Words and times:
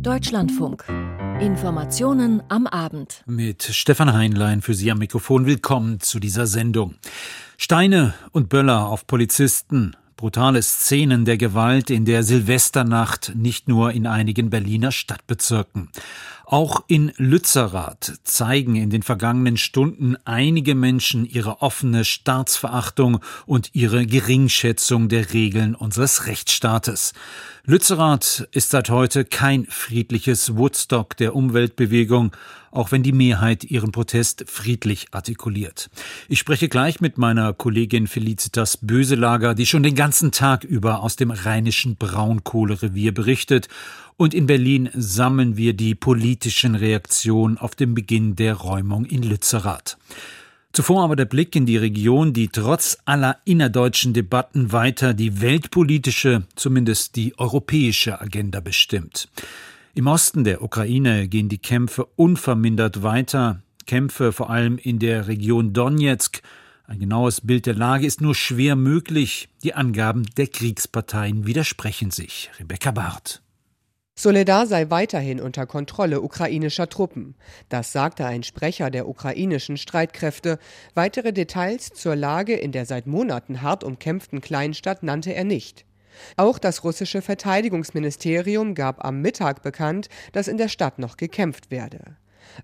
Deutschlandfunk. 0.00 0.84
Informationen 1.40 2.42
am 2.48 2.66
Abend. 2.66 3.22
Mit 3.26 3.62
Stefan 3.62 4.12
Heinlein 4.12 4.62
für 4.62 4.74
Sie 4.74 4.90
am 4.90 4.98
Mikrofon. 4.98 5.46
Willkommen 5.46 6.00
zu 6.00 6.18
dieser 6.18 6.46
Sendung. 6.46 6.94
Steine 7.56 8.14
und 8.32 8.48
Böller 8.48 8.88
auf 8.88 9.06
Polizisten. 9.06 9.96
Brutale 10.16 10.62
Szenen 10.62 11.24
der 11.24 11.36
Gewalt 11.36 11.90
in 11.90 12.04
der 12.04 12.22
Silvesternacht 12.22 13.32
nicht 13.34 13.68
nur 13.68 13.92
in 13.92 14.06
einigen 14.06 14.50
Berliner 14.50 14.92
Stadtbezirken. 14.92 15.90
Auch 16.54 16.84
in 16.86 17.10
Lützerath 17.16 18.20
zeigen 18.22 18.76
in 18.76 18.88
den 18.88 19.02
vergangenen 19.02 19.56
Stunden 19.56 20.16
einige 20.24 20.76
Menschen 20.76 21.26
ihre 21.26 21.62
offene 21.62 22.04
Staatsverachtung 22.04 23.18
und 23.44 23.70
ihre 23.72 24.06
Geringschätzung 24.06 25.08
der 25.08 25.32
Regeln 25.32 25.74
unseres 25.74 26.28
Rechtsstaates. 26.28 27.12
Lützerath 27.64 28.46
ist 28.52 28.70
seit 28.70 28.88
heute 28.88 29.24
kein 29.24 29.66
friedliches 29.66 30.56
Woodstock 30.56 31.16
der 31.16 31.34
Umweltbewegung, 31.34 32.30
auch 32.70 32.92
wenn 32.92 33.02
die 33.02 33.12
Mehrheit 33.12 33.64
ihren 33.64 33.90
Protest 33.90 34.44
friedlich 34.46 35.06
artikuliert. 35.12 35.88
Ich 36.28 36.40
spreche 36.40 36.68
gleich 36.68 37.00
mit 37.00 37.18
meiner 37.18 37.52
Kollegin 37.52 38.06
Felicitas 38.06 38.76
Böselager, 38.76 39.54
die 39.54 39.66
schon 39.66 39.82
den 39.82 39.94
ganzen 39.94 40.30
Tag 40.30 40.62
über 40.62 41.02
aus 41.02 41.16
dem 41.16 41.30
rheinischen 41.30 41.96
Braunkohlerevier 41.96 43.14
berichtet 43.14 43.68
und 44.16 44.34
in 44.34 44.46
Berlin 44.46 44.90
sammeln 44.94 45.56
wir 45.56 45.74
die 45.74 45.94
politischen 45.94 46.74
Reaktionen 46.74 47.58
auf 47.58 47.74
den 47.74 47.94
Beginn 47.94 48.36
der 48.36 48.54
Räumung 48.54 49.04
in 49.04 49.22
Lützerath. 49.22 49.96
Zuvor 50.72 51.04
aber 51.04 51.14
der 51.14 51.26
Blick 51.26 51.54
in 51.54 51.66
die 51.66 51.76
Region, 51.76 52.32
die 52.32 52.48
trotz 52.48 52.98
aller 53.04 53.38
innerdeutschen 53.44 54.12
Debatten 54.12 54.72
weiter 54.72 55.14
die 55.14 55.40
weltpolitische, 55.40 56.42
zumindest 56.56 57.14
die 57.14 57.38
europäische 57.38 58.20
Agenda 58.20 58.58
bestimmt. 58.58 59.28
Im 59.94 60.08
Osten 60.08 60.42
der 60.42 60.62
Ukraine 60.62 61.28
gehen 61.28 61.48
die 61.48 61.58
Kämpfe 61.58 62.06
unvermindert 62.16 63.04
weiter. 63.04 63.62
Kämpfe 63.86 64.32
vor 64.32 64.50
allem 64.50 64.76
in 64.76 64.98
der 64.98 65.28
Region 65.28 65.72
Donetsk. 65.72 66.42
Ein 66.88 66.98
genaues 66.98 67.40
Bild 67.40 67.66
der 67.66 67.74
Lage 67.74 68.04
ist 68.04 68.20
nur 68.20 68.34
schwer 68.34 68.74
möglich. 68.74 69.48
Die 69.62 69.74
Angaben 69.74 70.24
der 70.36 70.48
Kriegsparteien 70.48 71.46
widersprechen 71.46 72.10
sich. 72.10 72.50
Rebecca 72.58 72.90
Barth. 72.90 73.43
Soledar 74.16 74.68
sei 74.68 74.90
weiterhin 74.90 75.40
unter 75.40 75.66
Kontrolle 75.66 76.20
ukrainischer 76.20 76.88
Truppen. 76.88 77.34
Das 77.68 77.90
sagte 77.90 78.24
ein 78.26 78.44
Sprecher 78.44 78.90
der 78.90 79.08
ukrainischen 79.08 79.76
Streitkräfte. 79.76 80.58
Weitere 80.94 81.32
Details 81.32 81.90
zur 81.92 82.14
Lage 82.14 82.54
in 82.54 82.70
der 82.70 82.86
seit 82.86 83.08
Monaten 83.08 83.60
hart 83.60 83.82
umkämpften 83.82 84.40
Kleinstadt 84.40 85.02
nannte 85.02 85.34
er 85.34 85.44
nicht. 85.44 85.84
Auch 86.36 86.60
das 86.60 86.84
russische 86.84 87.22
Verteidigungsministerium 87.22 88.76
gab 88.76 89.04
am 89.04 89.20
Mittag 89.20 89.62
bekannt, 89.62 90.08
dass 90.32 90.46
in 90.46 90.58
der 90.58 90.68
Stadt 90.68 91.00
noch 91.00 91.16
gekämpft 91.16 91.72
werde. 91.72 92.16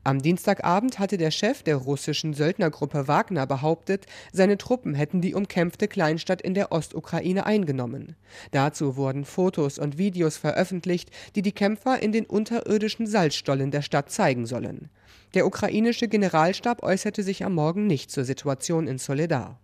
Am 0.04 0.20
Dienstagabend 0.20 0.98
hatte 0.98 1.16
der 1.16 1.30
Chef 1.30 1.62
der 1.62 1.76
russischen 1.76 2.34
Söldnergruppe 2.34 3.08
Wagner 3.08 3.46
behauptet, 3.46 4.06
seine 4.32 4.58
Truppen 4.58 4.94
hätten 4.94 5.20
die 5.20 5.34
umkämpfte 5.34 5.88
Kleinstadt 5.88 6.42
in 6.42 6.54
der 6.54 6.72
Ostukraine 6.72 7.46
eingenommen. 7.46 8.16
Dazu 8.50 8.96
wurden 8.96 9.24
Fotos 9.24 9.78
und 9.78 9.98
Videos 9.98 10.36
veröffentlicht, 10.36 11.10
die 11.34 11.42
die 11.42 11.52
Kämpfer 11.52 12.02
in 12.02 12.12
den 12.12 12.26
unterirdischen 12.26 13.06
Salzstollen 13.06 13.70
der 13.70 13.82
Stadt 13.82 14.10
zeigen 14.10 14.46
sollen. 14.46 14.90
Der 15.34 15.46
ukrainische 15.46 16.08
Generalstab 16.08 16.82
äußerte 16.82 17.22
sich 17.22 17.44
am 17.44 17.54
Morgen 17.54 17.86
nicht 17.86 18.10
zur 18.10 18.24
Situation 18.24 18.88
in 18.88 18.98
Soledar. 18.98 19.58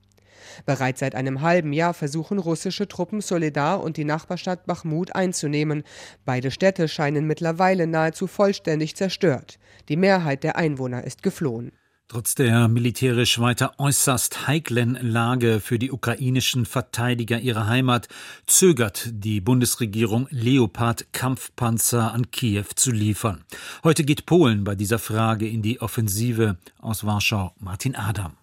Bereits 0.65 1.01
seit 1.01 1.15
einem 1.15 1.41
halben 1.42 1.73
Jahr 1.73 1.95
versuchen 1.95 2.39
russische 2.39 2.89
Truppen 2.89 3.20
Soledar 3.20 3.83
und 3.83 3.97
die 3.97 4.05
Nachbarstadt 4.05 4.67
Bachmut 4.67 5.15
einzunehmen. 5.15 5.83
Beide 6.25 6.51
Städte 6.51 6.89
scheinen 6.89 7.27
mittlerweile 7.27 7.87
nahezu 7.87 8.27
vollständig 8.27 8.97
zerstört. 8.97 9.59
Die 9.89 9.97
Mehrheit 9.97 10.45
der 10.45 10.56
Einwohner 10.56 11.05
ist 11.05 11.23
geflohen. 11.23 11.73
Trotz 12.09 12.37
der 12.37 12.69
militärisch 12.69 13.41
weiter 13.41 13.73
äußerst 13.78 14.47
heiklen 14.47 14.97
Lage 15.01 15.59
für 15.59 15.77
die 15.77 15.91
ukrainischen 15.91 16.65
Verteidiger 16.65 17.41
ihrer 17.41 17.66
Heimat 17.66 18.06
zögert 18.47 19.09
die 19.11 19.41
Bundesregierung 19.41 20.28
Leopard-Kampfpanzer 20.31 22.15
an 22.15 22.31
Kiew 22.31 22.66
zu 22.77 22.93
liefern. 22.93 23.44
Heute 23.82 24.05
geht 24.05 24.25
Polen 24.25 24.62
bei 24.62 24.77
dieser 24.77 25.00
Frage 25.00 25.49
in 25.49 25.62
die 25.62 25.81
Offensive 25.81 26.59
aus 26.78 27.05
Warschau 27.05 27.53
Martin 27.59 27.97
Adam. 27.97 28.37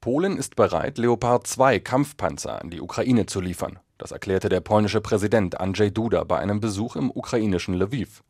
Polen 0.00 0.38
ist 0.38 0.56
bereit, 0.56 0.96
Leopard 0.96 1.46
2 1.46 1.78
Kampfpanzer 1.78 2.62
an 2.62 2.70
die 2.70 2.80
Ukraine 2.80 3.26
zu 3.26 3.42
liefern. 3.42 3.80
Das 3.98 4.12
erklärte 4.12 4.48
der 4.48 4.60
polnische 4.60 5.02
Präsident 5.02 5.60
Andrzej 5.60 5.90
Duda 5.90 6.24
bei 6.24 6.38
einem 6.38 6.58
Besuch 6.58 6.96
im 6.96 7.10
ukrainischen 7.10 7.74
Lviv. 7.74 8.22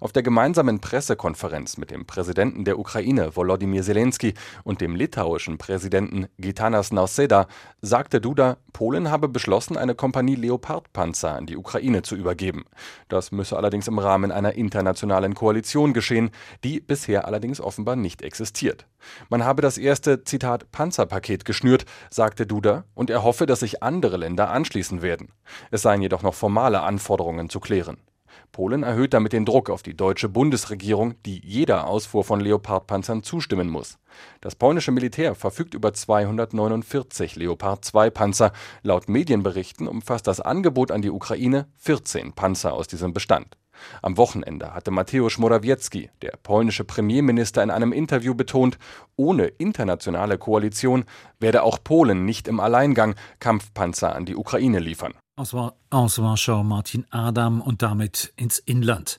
Auf 0.00 0.12
der 0.12 0.22
gemeinsamen 0.22 0.80
Pressekonferenz 0.80 1.76
mit 1.76 1.90
dem 1.90 2.06
Präsidenten 2.06 2.64
der 2.64 2.78
Ukraine 2.78 3.34
Volodymyr 3.34 3.82
Zelensky 3.82 4.34
und 4.64 4.80
dem 4.80 4.94
litauischen 4.94 5.58
Präsidenten 5.58 6.26
Gitanas 6.38 6.92
Nausėda 6.92 7.46
sagte 7.80 8.20
Duda, 8.20 8.58
Polen 8.72 9.10
habe 9.10 9.28
beschlossen, 9.28 9.78
eine 9.78 9.94
Kompanie 9.94 10.34
Leopardpanzer 10.34 11.34
an 11.34 11.46
die 11.46 11.56
Ukraine 11.56 12.02
zu 12.02 12.14
übergeben. 12.14 12.66
Das 13.08 13.32
müsse 13.32 13.56
allerdings 13.56 13.88
im 13.88 13.98
Rahmen 13.98 14.30
einer 14.30 14.52
internationalen 14.52 15.34
Koalition 15.34 15.94
geschehen, 15.94 16.30
die 16.62 16.80
bisher 16.80 17.26
allerdings 17.26 17.60
offenbar 17.60 17.96
nicht 17.96 18.20
existiert. 18.20 18.86
Man 19.28 19.44
habe 19.44 19.62
das 19.62 19.78
erste 19.78 20.24
Zitat 20.24 20.70
Panzerpaket 20.72 21.44
geschnürt, 21.44 21.86
sagte 22.10 22.46
Duda, 22.46 22.84
und 22.94 23.08
er 23.08 23.22
hoffe, 23.22 23.46
dass 23.46 23.60
sich 23.60 23.82
andere 23.82 24.16
Länder 24.18 24.50
anschließen 24.50 25.00
werden. 25.00 25.28
Es 25.70 25.82
seien 25.82 26.02
jedoch 26.02 26.22
noch 26.22 26.34
formale 26.34 26.82
Anforderungen 26.82 27.48
zu 27.48 27.60
klären. 27.60 27.98
Polen 28.52 28.82
erhöht 28.82 29.14
damit 29.14 29.32
den 29.32 29.44
Druck 29.44 29.70
auf 29.70 29.82
die 29.82 29.96
deutsche 29.96 30.28
Bundesregierung, 30.28 31.14
die 31.24 31.40
jeder 31.44 31.86
Ausfuhr 31.86 32.24
von 32.24 32.40
Leopardpanzern 32.40 33.22
zustimmen 33.22 33.68
muss. 33.68 33.98
Das 34.40 34.54
polnische 34.54 34.92
Militär 34.92 35.34
verfügt 35.34 35.74
über 35.74 35.92
249 35.92 37.36
Leopard-2-Panzer. 37.36 38.52
Laut 38.82 39.08
Medienberichten 39.08 39.86
umfasst 39.86 40.26
das 40.26 40.40
Angebot 40.40 40.90
an 40.90 41.02
die 41.02 41.10
Ukraine 41.10 41.66
14 41.76 42.32
Panzer 42.32 42.72
aus 42.72 42.86
diesem 42.86 43.12
Bestand. 43.12 43.56
Am 44.02 44.16
Wochenende 44.16 44.74
hatte 44.74 44.90
Mateusz 44.90 45.38
Morawiecki, 45.38 46.10
der 46.22 46.32
polnische 46.42 46.84
Premierminister, 46.84 47.62
in 47.62 47.70
einem 47.70 47.92
Interview 47.92 48.34
betont, 48.34 48.78
ohne 49.16 49.46
internationale 49.46 50.38
Koalition 50.38 51.04
werde 51.40 51.62
auch 51.62 51.78
Polen 51.82 52.24
nicht 52.24 52.48
im 52.48 52.60
Alleingang 52.60 53.14
Kampfpanzer 53.38 54.14
an 54.14 54.24
die 54.24 54.36
Ukraine 54.36 54.78
liefern. 54.78 55.14
Aus, 55.38 55.52
Warschau 56.18 56.64
Martin 56.64 57.04
Adam 57.10 57.60
und 57.60 57.82
damit 57.82 58.32
ins 58.36 58.58
Inland. 58.58 59.18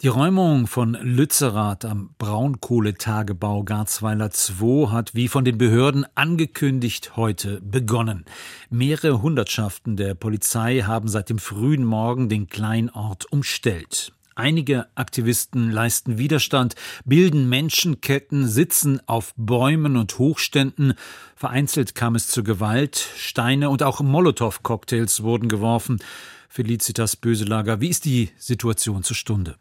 Die 0.00 0.08
Räumung 0.08 0.66
von 0.66 0.94
Lützerath 0.94 1.84
am 1.84 2.14
Braunkohletagebau 2.16 3.62
Garzweiler 3.64 4.30
II 4.30 4.86
hat 4.86 5.14
wie 5.14 5.28
von 5.28 5.44
den 5.44 5.58
Behörden 5.58 6.06
angekündigt 6.14 7.14
heute 7.16 7.60
begonnen. 7.60 8.24
Mehrere 8.70 9.20
Hundertschaften 9.20 9.98
der 9.98 10.14
Polizei 10.14 10.80
haben 10.80 11.08
seit 11.08 11.28
dem 11.28 11.38
frühen 11.38 11.84
Morgen 11.84 12.30
den 12.30 12.46
Kleinort 12.46 13.30
umstellt. 13.30 14.14
Einige 14.40 14.86
Aktivisten 14.94 15.70
leisten 15.70 16.16
Widerstand, 16.16 16.74
bilden 17.04 17.50
Menschenketten, 17.50 18.48
sitzen 18.48 18.98
auf 19.06 19.34
Bäumen 19.36 19.98
und 19.98 20.18
Hochständen. 20.18 20.94
Vereinzelt 21.36 21.94
kam 21.94 22.14
es 22.14 22.26
zu 22.26 22.42
Gewalt, 22.42 23.06
Steine 23.18 23.68
und 23.68 23.82
auch 23.82 24.00
Molotow-Cocktails 24.00 25.22
wurden 25.22 25.50
geworfen. 25.50 25.98
Felicitas 26.48 27.16
Böselager, 27.16 27.82
wie 27.82 27.90
ist 27.90 28.06
die 28.06 28.30
Situation 28.38 29.02
zur 29.02 29.14
Stunde? 29.14 29.56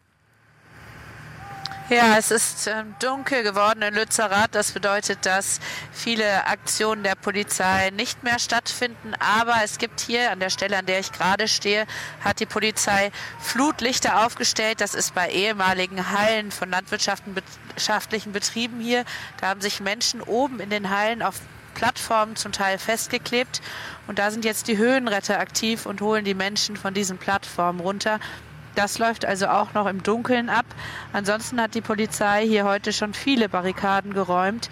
Ja, 1.89 2.19
es 2.19 2.29
ist 2.29 2.67
äh, 2.67 2.83
dunkel 2.99 3.41
geworden 3.41 3.81
in 3.81 3.95
Lützerath. 3.95 4.53
Das 4.53 4.73
bedeutet, 4.73 5.25
dass 5.25 5.59
viele 5.91 6.45
Aktionen 6.45 7.01
der 7.01 7.15
Polizei 7.15 7.89
nicht 7.89 8.23
mehr 8.23 8.37
stattfinden. 8.37 9.15
Aber 9.17 9.55
es 9.63 9.79
gibt 9.79 9.99
hier 9.99 10.29
an 10.29 10.39
der 10.39 10.51
Stelle, 10.51 10.77
an 10.77 10.85
der 10.85 10.99
ich 10.99 11.11
gerade 11.11 11.47
stehe, 11.47 11.87
hat 12.23 12.39
die 12.41 12.45
Polizei 12.45 13.11
Flutlichter 13.39 14.23
aufgestellt. 14.23 14.81
Das 14.81 14.93
ist 14.93 15.15
bei 15.15 15.31
ehemaligen 15.31 16.11
Hallen 16.11 16.51
von 16.51 16.69
landwirtschaftlichen 16.69 18.33
Betrieben 18.33 18.79
hier. 18.79 19.03
Da 19.41 19.47
haben 19.47 19.61
sich 19.61 19.79
Menschen 19.79 20.21
oben 20.21 20.59
in 20.59 20.69
den 20.69 20.91
Hallen 20.91 21.23
auf 21.23 21.41
Plattformen 21.73 22.35
zum 22.35 22.51
Teil 22.51 22.77
festgeklebt. 22.77 23.61
Und 24.05 24.19
da 24.19 24.29
sind 24.29 24.45
jetzt 24.45 24.67
die 24.67 24.77
Höhenretter 24.77 25.39
aktiv 25.39 25.87
und 25.87 26.01
holen 26.01 26.23
die 26.23 26.35
Menschen 26.35 26.77
von 26.77 26.93
diesen 26.93 27.17
Plattformen 27.17 27.79
runter. 27.79 28.19
Das 28.79 28.97
läuft 28.97 29.25
also 29.25 29.47
auch 29.47 29.73
noch 29.73 29.87
im 29.87 30.03
Dunkeln 30.03 30.49
ab. 30.49 30.63
Ansonsten 31.11 31.59
hat 31.59 31.75
die 31.75 31.81
Polizei 31.81 32.47
hier 32.47 32.63
heute 32.63 32.93
schon 32.93 33.13
viele 33.13 33.49
Barrikaden 33.49 34.13
geräumt. 34.13 34.69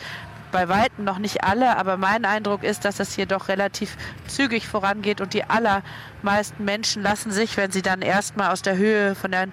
Bei 0.53 0.69
weitem 0.69 1.03
noch 1.03 1.19
nicht 1.19 1.43
alle, 1.43 1.75
aber 1.75 1.97
mein 1.97 2.23
Eindruck 2.23 2.63
ist, 2.63 2.85
dass 2.85 3.01
es 3.01 3.13
hier 3.13 3.25
doch 3.25 3.49
relativ 3.49 3.97
zügig 4.25 4.65
vorangeht 4.65 5.19
und 5.19 5.33
die 5.33 5.43
allermeisten 5.43 6.63
Menschen 6.63 7.03
lassen 7.03 7.31
sich, 7.31 7.57
wenn 7.57 7.73
sie 7.73 7.81
dann 7.81 8.01
erstmal 8.01 8.53
aus 8.53 8.61
der 8.61 8.77
Höhe 8.77 9.13
von 9.13 9.31
der 9.31 9.49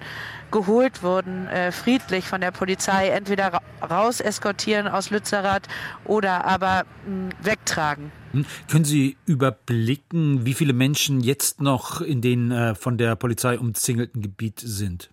geholt 0.51 1.03
wurden, 1.03 1.49
äh, 1.49 1.73
friedlich 1.73 2.29
von 2.29 2.39
der 2.39 2.51
Polizei 2.51 3.09
entweder 3.09 3.51
ra 3.51 3.61
raus 3.85 4.21
eskortieren 4.21 4.87
aus 4.87 5.09
Lützerath 5.09 5.67
oder 6.05 6.45
aber 6.45 6.85
mh, 7.05 7.31
wegtragen. 7.41 8.13
Hm? 8.35 8.45
Können 8.69 8.85
Sie 8.85 9.15
überblicken, 9.25 10.45
wie 10.45 10.53
viele 10.53 10.73
Menschen 10.73 11.21
jetzt 11.21 11.61
noch 11.61 12.01
in 12.01 12.21
den 12.21 12.51
äh, 12.51 12.75
von 12.75 12.97
der 12.97 13.15
Polizei 13.15 13.57
umzingelten 13.57 14.21
Gebiet 14.21 14.59
sind? 14.59 15.09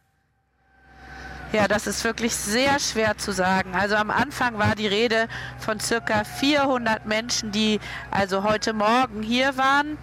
Ja, 1.52 1.68
das 1.68 1.86
ist 1.86 2.02
wirklich 2.02 2.34
sehr 2.34 2.78
schwer 2.78 3.18
zu 3.18 3.30
sagen. 3.30 3.74
Also 3.74 3.94
am 3.96 4.10
Anfang 4.10 4.58
war 4.58 4.74
die 4.74 4.86
Rede 4.86 5.28
von 5.58 5.78
circa 5.78 6.24
400 6.24 7.06
Menschen, 7.06 7.52
die 7.52 7.78
also 8.10 8.42
heute 8.42 8.72
Morgen 8.72 9.22
hier 9.22 9.56
waren. 9.58 9.98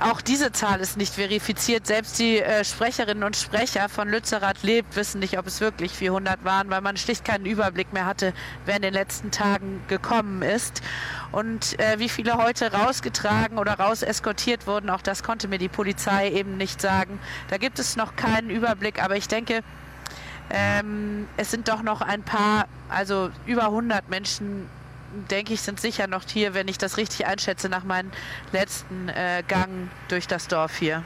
Auch 0.00 0.20
diese 0.20 0.52
Zahl 0.52 0.80
ist 0.80 0.96
nicht 0.96 1.14
verifiziert. 1.14 1.84
Selbst 1.84 2.20
die 2.20 2.38
äh, 2.38 2.64
Sprecherinnen 2.64 3.24
und 3.24 3.34
Sprecher 3.36 3.88
von 3.88 4.08
Lützerath 4.08 4.62
lebt 4.62 4.94
wissen 4.94 5.18
nicht, 5.18 5.36
ob 5.38 5.46
es 5.48 5.60
wirklich 5.60 5.90
400 5.90 6.44
waren, 6.44 6.70
weil 6.70 6.80
man 6.80 6.96
schlicht 6.96 7.24
keinen 7.24 7.46
Überblick 7.46 7.92
mehr 7.92 8.06
hatte, 8.06 8.32
wer 8.64 8.76
in 8.76 8.82
den 8.82 8.94
letzten 8.94 9.32
Tagen 9.32 9.82
gekommen 9.88 10.42
ist. 10.42 10.82
Und 11.32 11.80
äh, 11.80 11.98
wie 11.98 12.08
viele 12.08 12.36
heute 12.36 12.72
rausgetragen 12.72 13.58
oder 13.58 13.74
raus 13.74 14.02
eskortiert 14.02 14.68
wurden, 14.68 14.88
auch 14.88 15.02
das 15.02 15.24
konnte 15.24 15.48
mir 15.48 15.58
die 15.58 15.68
Polizei 15.68 16.30
eben 16.30 16.56
nicht 16.56 16.80
sagen. 16.80 17.18
Da 17.48 17.56
gibt 17.56 17.80
es 17.80 17.96
noch 17.96 18.14
keinen 18.14 18.50
Überblick, 18.50 19.02
aber 19.02 19.16
ich 19.16 19.26
denke, 19.26 19.62
ähm, 20.50 21.26
es 21.36 21.50
sind 21.50 21.66
doch 21.66 21.82
noch 21.82 22.02
ein 22.02 22.22
paar, 22.22 22.68
also 22.88 23.30
über 23.46 23.64
100 23.64 24.08
Menschen 24.08 24.68
denke 25.30 25.54
ich, 25.54 25.60
sind 25.60 25.80
sicher 25.80 26.06
noch 26.06 26.24
hier, 26.28 26.54
wenn 26.54 26.68
ich 26.68 26.78
das 26.78 26.96
richtig 26.96 27.26
einschätze, 27.26 27.68
nach 27.68 27.84
meinem 27.84 28.10
letzten 28.52 29.08
äh, 29.08 29.42
Gang 29.46 29.88
durch 30.08 30.26
das 30.26 30.48
Dorf 30.48 30.76
hier. 30.76 31.02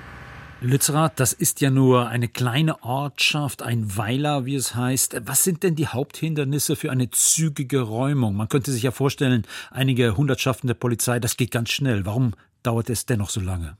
Lützerath, 0.60 1.18
das 1.18 1.32
ist 1.32 1.60
ja 1.60 1.70
nur 1.70 2.08
eine 2.08 2.28
kleine 2.28 2.84
Ortschaft, 2.84 3.62
ein 3.62 3.96
Weiler, 3.96 4.46
wie 4.46 4.54
es 4.54 4.76
heißt. 4.76 5.22
Was 5.26 5.42
sind 5.42 5.64
denn 5.64 5.74
die 5.74 5.88
Haupthindernisse 5.88 6.76
für 6.76 6.92
eine 6.92 7.10
zügige 7.10 7.80
Räumung? 7.80 8.36
Man 8.36 8.48
könnte 8.48 8.70
sich 8.70 8.84
ja 8.84 8.92
vorstellen, 8.92 9.44
einige 9.72 10.16
Hundertschaften 10.16 10.68
der 10.68 10.74
Polizei, 10.74 11.18
das 11.18 11.36
geht 11.36 11.50
ganz 11.50 11.70
schnell. 11.70 12.06
Warum 12.06 12.34
dauert 12.62 12.90
es 12.90 13.06
dennoch 13.06 13.30
so 13.30 13.40
lange? 13.40 13.76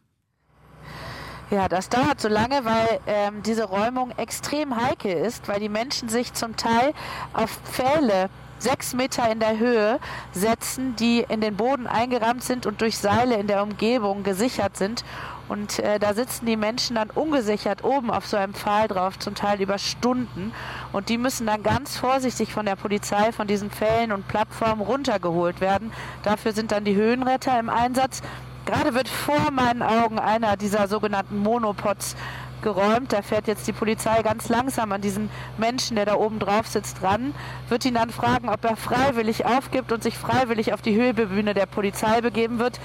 Ja, 1.53 1.69
das 1.69 1.89
dauert 1.89 2.21
so 2.21 2.29
lange, 2.29 2.65
weil 2.65 2.99
ähm, 3.07 3.43
diese 3.45 3.65
Räumung 3.65 4.11
extrem 4.17 4.75
heikel 4.75 5.13
ist, 5.13 5.47
weil 5.49 5.61
die 5.61 5.69
Menschen 5.69 6.09
sich 6.09 6.33
zum 6.33 6.57
Teil 6.57 6.95
auf 7.33 7.61
Pfähle 7.65 8.29
sechs 8.62 8.94
Meter 8.94 9.31
in 9.31 9.41
der 9.41 9.59
Höhe 9.59 9.99
setzen, 10.32 10.97
die 10.97 11.25
in 11.29 11.41
den 11.41 11.56
Boden 11.56 11.87
eingerammt 11.87 12.43
sind 12.43 12.67
und 12.67 12.81
durch 12.81 12.99
Seile 12.99 13.37
in 13.37 13.47
der 13.47 13.62
Umgebung 13.62 14.23
gesichert 14.23 14.76
sind. 14.76 15.05
Und 15.49 15.81
äh, 15.81 15.99
da 15.99 16.14
sitzen 16.14 16.47
die 16.47 16.56
Menschen 16.56 16.97
dann 16.97 17.11
ungesichert 17.11 17.85
oben 17.85 18.11
auf 18.11 18.26
so 18.26 18.37
einem 18.37 18.55
Pfahl 18.55 18.88
drauf, 18.88 19.19
zum 19.19 19.35
Teil 19.35 19.61
über 19.61 19.76
Stunden. 19.76 20.53
Und 20.93 21.09
die 21.09 21.19
müssen 21.19 21.47
dann 21.47 21.62
ganz 21.62 21.99
vorsichtig 21.99 22.53
von 22.53 22.64
der 22.64 22.76
Polizei 22.76 23.32
von 23.32 23.47
diesen 23.47 23.70
Pfählen 23.70 24.12
und 24.12 24.29
Plattformen 24.29 24.81
runtergeholt 24.81 25.61
werden. 25.61 25.93
Dafür 26.23 26.53
sind 26.53 26.73
dann 26.73 26.85
die 26.85 26.94
Höhenretter 26.94 27.59
im 27.59 27.69
Einsatz. 27.69 28.23
Gerade 28.64 28.94
wird 28.94 29.09
vor 29.09 29.50
meinen 29.50 29.82
Augen 29.82 30.19
einer 30.19 30.56
dieser 30.56 30.87
sogenannten 30.87 31.38
Monopods 31.38 32.17
geräumt. 32.62 33.12
Da 33.12 33.23
fährt 33.23 33.47
jetzt 33.47 33.67
die 33.67 33.73
Polizei 33.73 34.23
ganz 34.23 34.49
langsam 34.49 34.93
an 34.93 35.00
diesen 35.00 35.31
Menschen, 35.59 35.97
der 35.97 36.06
da 36.06 36.14
oben 36.14 36.38
drauf 36.38 36.67
sitzt, 36.67 37.03
ran, 37.03 37.35
wird 37.69 37.85
ihn 37.85 37.94
dann 37.94 38.11
fragen, 38.11 38.49
ob 38.49 38.64
er 38.64 38.76
freiwillig 38.76 39.44
aufgibt 39.47 39.93
und 39.93 40.03
sich 40.03 40.17
freiwillig 40.17 40.73
auf 40.73 40.82
die 40.82 40.94
Höhebühne 40.94 41.55
der 41.55 41.67
Polizei 41.67 42.20
begeben 42.20 42.59
wird. 42.59 42.81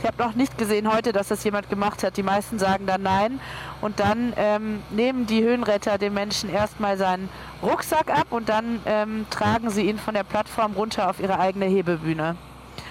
Ich 0.00 0.06
habe 0.06 0.22
noch 0.22 0.34
nicht 0.34 0.56
gesehen 0.56 0.90
heute, 0.90 1.12
dass 1.12 1.28
das 1.28 1.44
jemand 1.44 1.68
gemacht 1.68 2.02
hat. 2.02 2.16
Die 2.16 2.22
meisten 2.22 2.58
sagen 2.58 2.86
dann 2.86 3.02
nein. 3.02 3.38
Und 3.82 4.00
dann 4.00 4.32
ähm, 4.36 4.82
nehmen 4.88 5.26
die 5.26 5.42
Höhenretter 5.42 5.98
dem 5.98 6.14
Menschen 6.14 6.48
erstmal 6.48 6.96
seinen 6.96 7.28
Rucksack 7.62 8.08
ab 8.08 8.28
und 8.30 8.48
dann 8.48 8.80
ähm, 8.86 9.26
tragen 9.28 9.68
sie 9.68 9.82
ihn 9.82 9.98
von 9.98 10.14
der 10.14 10.24
Plattform 10.24 10.72
runter 10.72 11.10
auf 11.10 11.20
ihre 11.20 11.38
eigene 11.38 11.66
Hebebühne. 11.66 12.36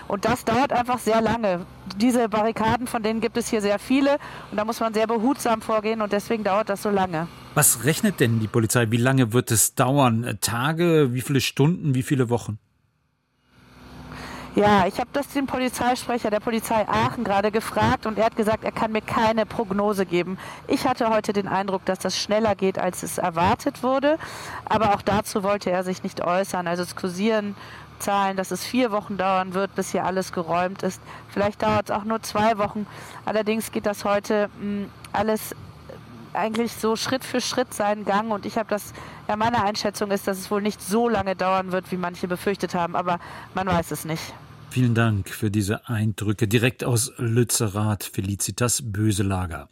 Und 0.10 0.26
das 0.26 0.44
dauert 0.44 0.74
einfach 0.74 0.98
sehr 0.98 1.22
lange. 1.22 1.68
Diese 1.98 2.30
Barrikaden, 2.30 2.88
von 2.88 3.04
denen 3.04 3.22
gibt 3.22 3.38
es 3.38 3.48
hier 3.48 3.62
sehr 3.62 3.78
viele. 3.78 4.18
Und 4.50 4.58
da 4.58 4.66
muss 4.66 4.80
man 4.80 4.92
sehr 4.92 5.06
behutsam 5.06 5.62
vorgehen 5.62 6.02
und 6.02 6.12
deswegen 6.12 6.44
dauert 6.44 6.68
das 6.68 6.82
so 6.82 6.90
lange. 6.90 7.28
Was 7.54 7.84
rechnet 7.86 8.20
denn 8.20 8.40
die 8.40 8.48
Polizei? 8.48 8.90
Wie 8.90 8.98
lange 8.98 9.34
wird 9.34 9.52
es 9.52 9.76
dauern? 9.76 10.40
Tage? 10.42 11.14
Wie 11.14 11.22
viele 11.22 11.42
Stunden? 11.42 11.94
Wie 11.94 12.02
viele 12.02 12.30
Wochen? 12.32 12.58
Ja, 14.56 14.88
ich 14.88 15.00
habe 15.00 15.12
das 15.14 15.28
dem 15.30 15.46
Polizeisprecher 15.46 16.32
der 16.32 16.40
Polizei 16.40 16.88
Aachen 16.88 17.24
gerade 17.24 17.52
gefragt 17.52 18.08
und 18.08 18.18
er 18.18 18.26
hat 18.26 18.36
gesagt, 18.36 18.64
er 18.64 18.72
kann 18.72 18.92
mir 18.92 19.02
keine 19.02 19.46
Prognose 19.46 20.08
geben. 20.08 20.40
Ich 20.68 20.88
hatte 20.88 21.12
heute 21.12 21.34
den 21.34 21.48
Eindruck, 21.48 21.86
dass 21.86 22.00
das 22.00 22.18
schneller 22.18 22.56
geht, 22.56 22.80
als 22.80 23.04
es 23.04 23.20
erwartet 23.20 23.84
wurde, 23.84 24.18
aber 24.66 24.96
auch 24.96 25.04
dazu 25.04 25.44
wollte 25.44 25.70
er 25.70 25.84
sich 25.84 26.02
nicht 26.02 26.22
äußern. 26.22 26.66
Also 26.66 26.82
es 26.82 26.96
kursieren 26.96 27.56
Zahlen, 28.00 28.38
dass 28.38 28.52
es 28.52 28.64
vier 28.64 28.92
Wochen 28.92 29.18
dauern 29.18 29.54
wird, 29.54 29.76
bis 29.76 29.92
hier 29.92 30.06
alles 30.06 30.32
geräumt 30.32 30.84
ist. 30.84 31.02
Vielleicht 31.30 31.62
dauert 31.62 31.90
es 31.90 31.96
auch 31.96 32.04
nur 32.04 32.22
zwei 32.22 32.58
Wochen. 32.58 32.88
Allerdings 33.26 33.72
geht 33.72 33.86
das 33.86 34.06
heute 34.06 34.50
mh, 34.60 34.62
hm, 34.62 34.90
alles 35.12 35.56
eigentlich 36.34 36.74
so 36.74 36.96
Schritt 36.96 37.24
für 37.24 37.42
Schritt 37.42 37.74
seinen 37.74 38.06
Gang 38.06 38.32
und 38.32 38.46
ich 38.46 38.58
habe 38.58 38.70
das, 38.70 38.94
ja 39.28 39.36
meine 39.36 39.64
Einschätzung 39.64 40.12
ist, 40.12 40.28
dass 40.28 40.38
es 40.38 40.52
wohl 40.52 40.62
nicht 40.62 40.82
so 40.82 41.10
lange 41.10 41.36
dauern 41.36 41.72
wird, 41.72 41.92
wie 41.92 41.98
manche 41.98 42.28
befürchtet 42.28 42.76
haben, 42.76 42.96
aber 42.96 43.20
man 43.56 43.68
weiß 43.68 43.92
es 43.92 44.06
nicht. 44.06 44.34
Vielen 44.70 44.94
Dank 44.94 45.30
für 45.30 45.50
diese 45.50 45.88
Eindrücke 45.90 46.48
direkt 46.48 46.84
aus 46.84 47.12
Lützerath, 47.18 48.04
Felicitas 48.04 48.84
Böselager. 48.86 49.68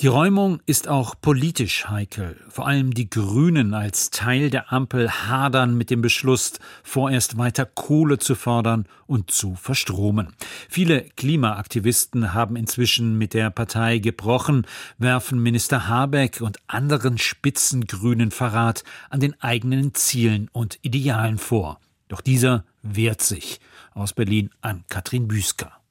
Die 0.00 0.06
Räumung 0.06 0.60
ist 0.66 0.88
auch 0.88 1.14
politisch 1.20 1.88
heikel. 1.88 2.40
Vor 2.48 2.66
allem 2.66 2.92
die 2.94 3.10
Grünen 3.10 3.74
als 3.74 4.10
Teil 4.10 4.48
der 4.48 4.72
Ampel 4.72 5.10
hadern 5.10 5.76
mit 5.76 5.90
dem 5.90 6.00
Beschluss, 6.00 6.54
vorerst 6.82 7.36
weiter 7.36 7.66
Kohle 7.66 8.18
zu 8.18 8.34
fördern 8.34 8.86
und 9.06 9.30
zu 9.30 9.54
verstromen. 9.54 10.34
Viele 10.68 11.02
Klimaaktivisten 11.02 12.32
haben 12.32 12.56
inzwischen 12.56 13.18
mit 13.18 13.34
der 13.34 13.50
Partei 13.50 13.98
gebrochen, 13.98 14.66
werfen 14.98 15.40
Minister 15.42 15.88
Habeck 15.88 16.40
und 16.40 16.58
anderen 16.66 17.18
Spitzengrünen 17.18 18.30
Verrat 18.30 18.84
an 19.10 19.20
den 19.20 19.40
eigenen 19.42 19.94
Zielen 19.94 20.48
und 20.52 20.78
Idealen 20.82 21.38
vor. 21.38 21.80
Doch 22.08 22.22
dieser 22.22 22.64
wehrt 22.82 23.22
sich. 23.22 23.60
Aus 23.94 24.14
Berlin 24.14 24.50
an 24.62 24.84
Katrin 24.88 25.28
Büsker. 25.28 25.81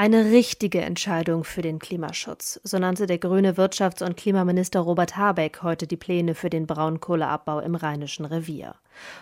Eine 0.00 0.30
richtige 0.30 0.80
Entscheidung 0.80 1.44
für 1.44 1.60
den 1.60 1.78
Klimaschutz, 1.78 2.58
so 2.64 2.78
nannte 2.78 3.06
der 3.06 3.18
grüne 3.18 3.58
Wirtschafts- 3.58 4.02
und 4.02 4.16
Klimaminister 4.16 4.80
Robert 4.80 5.18
Habeck 5.18 5.62
heute 5.62 5.86
die 5.86 5.98
Pläne 5.98 6.34
für 6.34 6.48
den 6.48 6.66
Braunkohleabbau 6.66 7.60
im 7.60 7.74
Rheinischen 7.74 8.24
Revier. 8.24 8.76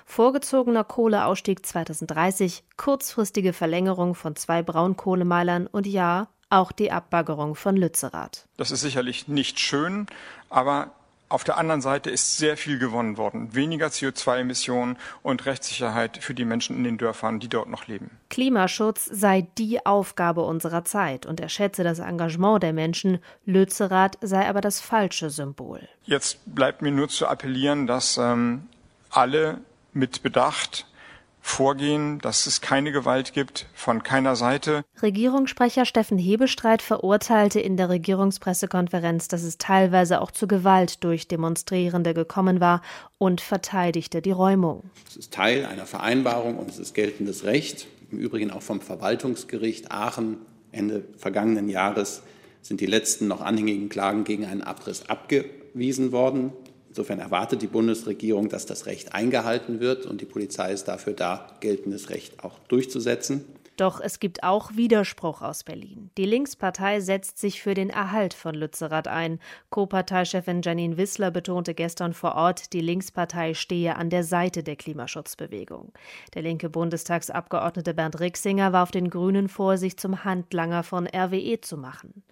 Vorgezogener 0.07 0.85
Kohleausstieg 0.85 1.67
2030, 1.67 2.63
kurzfristige 2.77 3.53
Verlängerung 3.53 4.15
von 4.15 4.37
zwei 4.37 4.63
Braunkohlemeilern 4.63 5.67
und 5.67 5.89
ja, 5.89 6.29
auch 6.49 6.71
die 6.71 6.93
Abbaggerung 6.93 7.57
von 7.57 7.77
Lützerath. 7.77 8.47
Das 8.57 8.71
ist 8.71 8.83
sicherlich 8.83 9.27
nicht 9.27 9.59
schön, 9.59 10.07
aber 10.49 10.93
auf 11.29 11.45
der 11.45 11.59
anderen 11.59 11.81
Seite 11.81 12.11
ist 12.11 12.39
sehr 12.39 12.57
viel 12.57 12.79
gewonnen 12.79 13.17
worden. 13.17 13.55
Weniger 13.55 13.89
CO2-Emissionen 13.89 14.97
und 15.23 15.47
Rechtssicherheit 15.47 16.19
für 16.19 16.35
die 16.35 16.45
Menschen 16.45 16.77
in 16.77 16.85
den 16.85 16.99
Dörfern, 16.99 17.39
die 17.39 17.49
dort 17.49 17.69
noch 17.69 17.87
leben. 17.87 18.11
Klimaschutz 18.31 19.05
sei 19.05 19.47
die 19.59 19.85
Aufgabe 19.85 20.43
unserer 20.43 20.85
Zeit 20.85 21.27
und 21.27 21.41
er 21.41 21.49
schätze 21.49 21.85
das 21.85 21.99
Engagement 21.99 22.63
der 22.63 22.73
Menschen. 22.73 23.19
Lützerath 23.45 24.19
sei 24.21 24.49
aber 24.49 24.61
das 24.61 24.81
falsche 24.81 25.31
Symbol. 25.31 25.89
Jetzt 26.05 26.39
bleibt 26.47 26.83
mir 26.83 26.93
nur 26.93 27.09
zu 27.09 27.27
appellieren, 27.27 27.87
dass 27.87 28.17
ähm, 28.17 28.67
alle 29.11 29.59
mit 29.93 30.23
Bedacht 30.23 30.87
vorgehen, 31.49 32.19
dass 32.21 32.47
es 32.47 32.61
keine 32.61 32.93
Gewalt 32.93 33.33
gibt 33.33 33.67
von 33.75 34.03
keiner 34.03 34.37
Seite. 34.37 34.85
Regierungssprecher 35.03 35.85
Steffen 35.85 36.19
Hebestreit 36.19 36.83
verurteilte 36.83 37.61
in 37.61 37.77
der 37.77 37.89
Regierungspressekonferenz, 37.89 39.29
dass 39.29 39.43
es 39.43 39.59
teilweise 39.59 40.21
auch 40.21 40.31
zu 40.31 40.47
Gewalt 40.47 41.03
durch 41.05 41.29
Demonstrierende 41.29 42.15
gekommen 42.15 42.61
war 42.61 42.83
und 43.19 43.41
verteidigte 43.41 44.23
die 44.23 44.31
Räumung. 44.31 44.91
Es 45.09 45.17
ist 45.17 45.33
Teil 45.33 45.65
einer 45.65 45.87
Vereinbarung 45.87 46.59
und 46.59 46.69
es 46.69 46.79
ist 46.79 46.95
geltendes 46.95 47.45
Recht, 47.45 47.87
im 48.11 48.19
Übrigen 48.19 48.51
auch 48.51 48.63
vom 48.63 48.81
Verwaltungsgericht 48.81 49.91
Aachen 49.91 50.39
Ende 50.73 51.05
vergangenen 51.17 51.69
Jahres 51.69 52.23
sind 52.63 52.81
die 52.81 52.87
letzten 52.87 53.29
noch 53.29 53.41
anhängigen 53.41 53.89
Klagen 53.89 54.25
gegen 54.25 54.45
einen 54.45 54.63
Abriss 54.63 55.09
abgewiesen 55.09 56.13
worden. 56.13 56.53
Insofern 56.99 57.21
erwartet 57.21 57.63
die 57.63 57.69
Bundesregierung, 57.69 58.49
dass 58.49 58.67
das 58.67 58.87
Recht 58.87 59.15
eingehalten 59.15 59.79
wird 59.79 60.05
und 60.05 60.21
die 60.21 60.25
Polizei 60.25 60.73
ist 60.73 60.89
dafür 60.89 61.13
da, 61.13 61.47
geltendes 61.61 62.11
Recht 62.11 62.43
auch 62.43 62.59
durchzusetzen. 62.67 63.45
Doch 63.77 64.01
es 64.01 64.19
gibt 64.19 64.43
auch 64.43 64.75
Widerspruch 64.75 65.41
aus 65.41 65.63
Berlin. 65.63 66.11
Die 66.19 66.25
Linkspartei 66.25 66.99
setzt 66.99 67.39
sich 67.39 67.63
für 67.63 67.75
den 67.75 67.89
Erhalt 67.89 68.35
von 68.35 68.57
Lützerath 68.57 69.07
ein. 69.07 69.39
Co-Parteichefin 69.71 70.63
Janine 70.63 70.97
Wissler 70.97 71.31
betonte 71.31 71.73
gestern 71.73 72.15
vor 72.15 72.35
Ort, 72.35 72.73
die 72.73 72.81
Linkspartei 72.81 73.55
stehe 73.55 73.95
an 73.95 74.11
der 74.11 74.25
Seite 74.25 74.65
der 74.65 74.75
Klimaschutzbewegung. 74.75 75.93
Der 76.35 76.43
linke 76.43 76.69
Bundestagsabgeordnete 76.69 77.95
Bernd 77.95 78.19
Rixinger 78.19 78.73
warf 78.73 78.91
den 78.91 79.09
Grünen 79.09 79.49
vor, 79.49 79.79
sich 79.79 79.97
zum 79.97 80.25
Handlanger 80.25 80.83
von 80.83 81.07
RWE 81.07 81.61
zu 81.61 81.77
machen. 81.77 82.25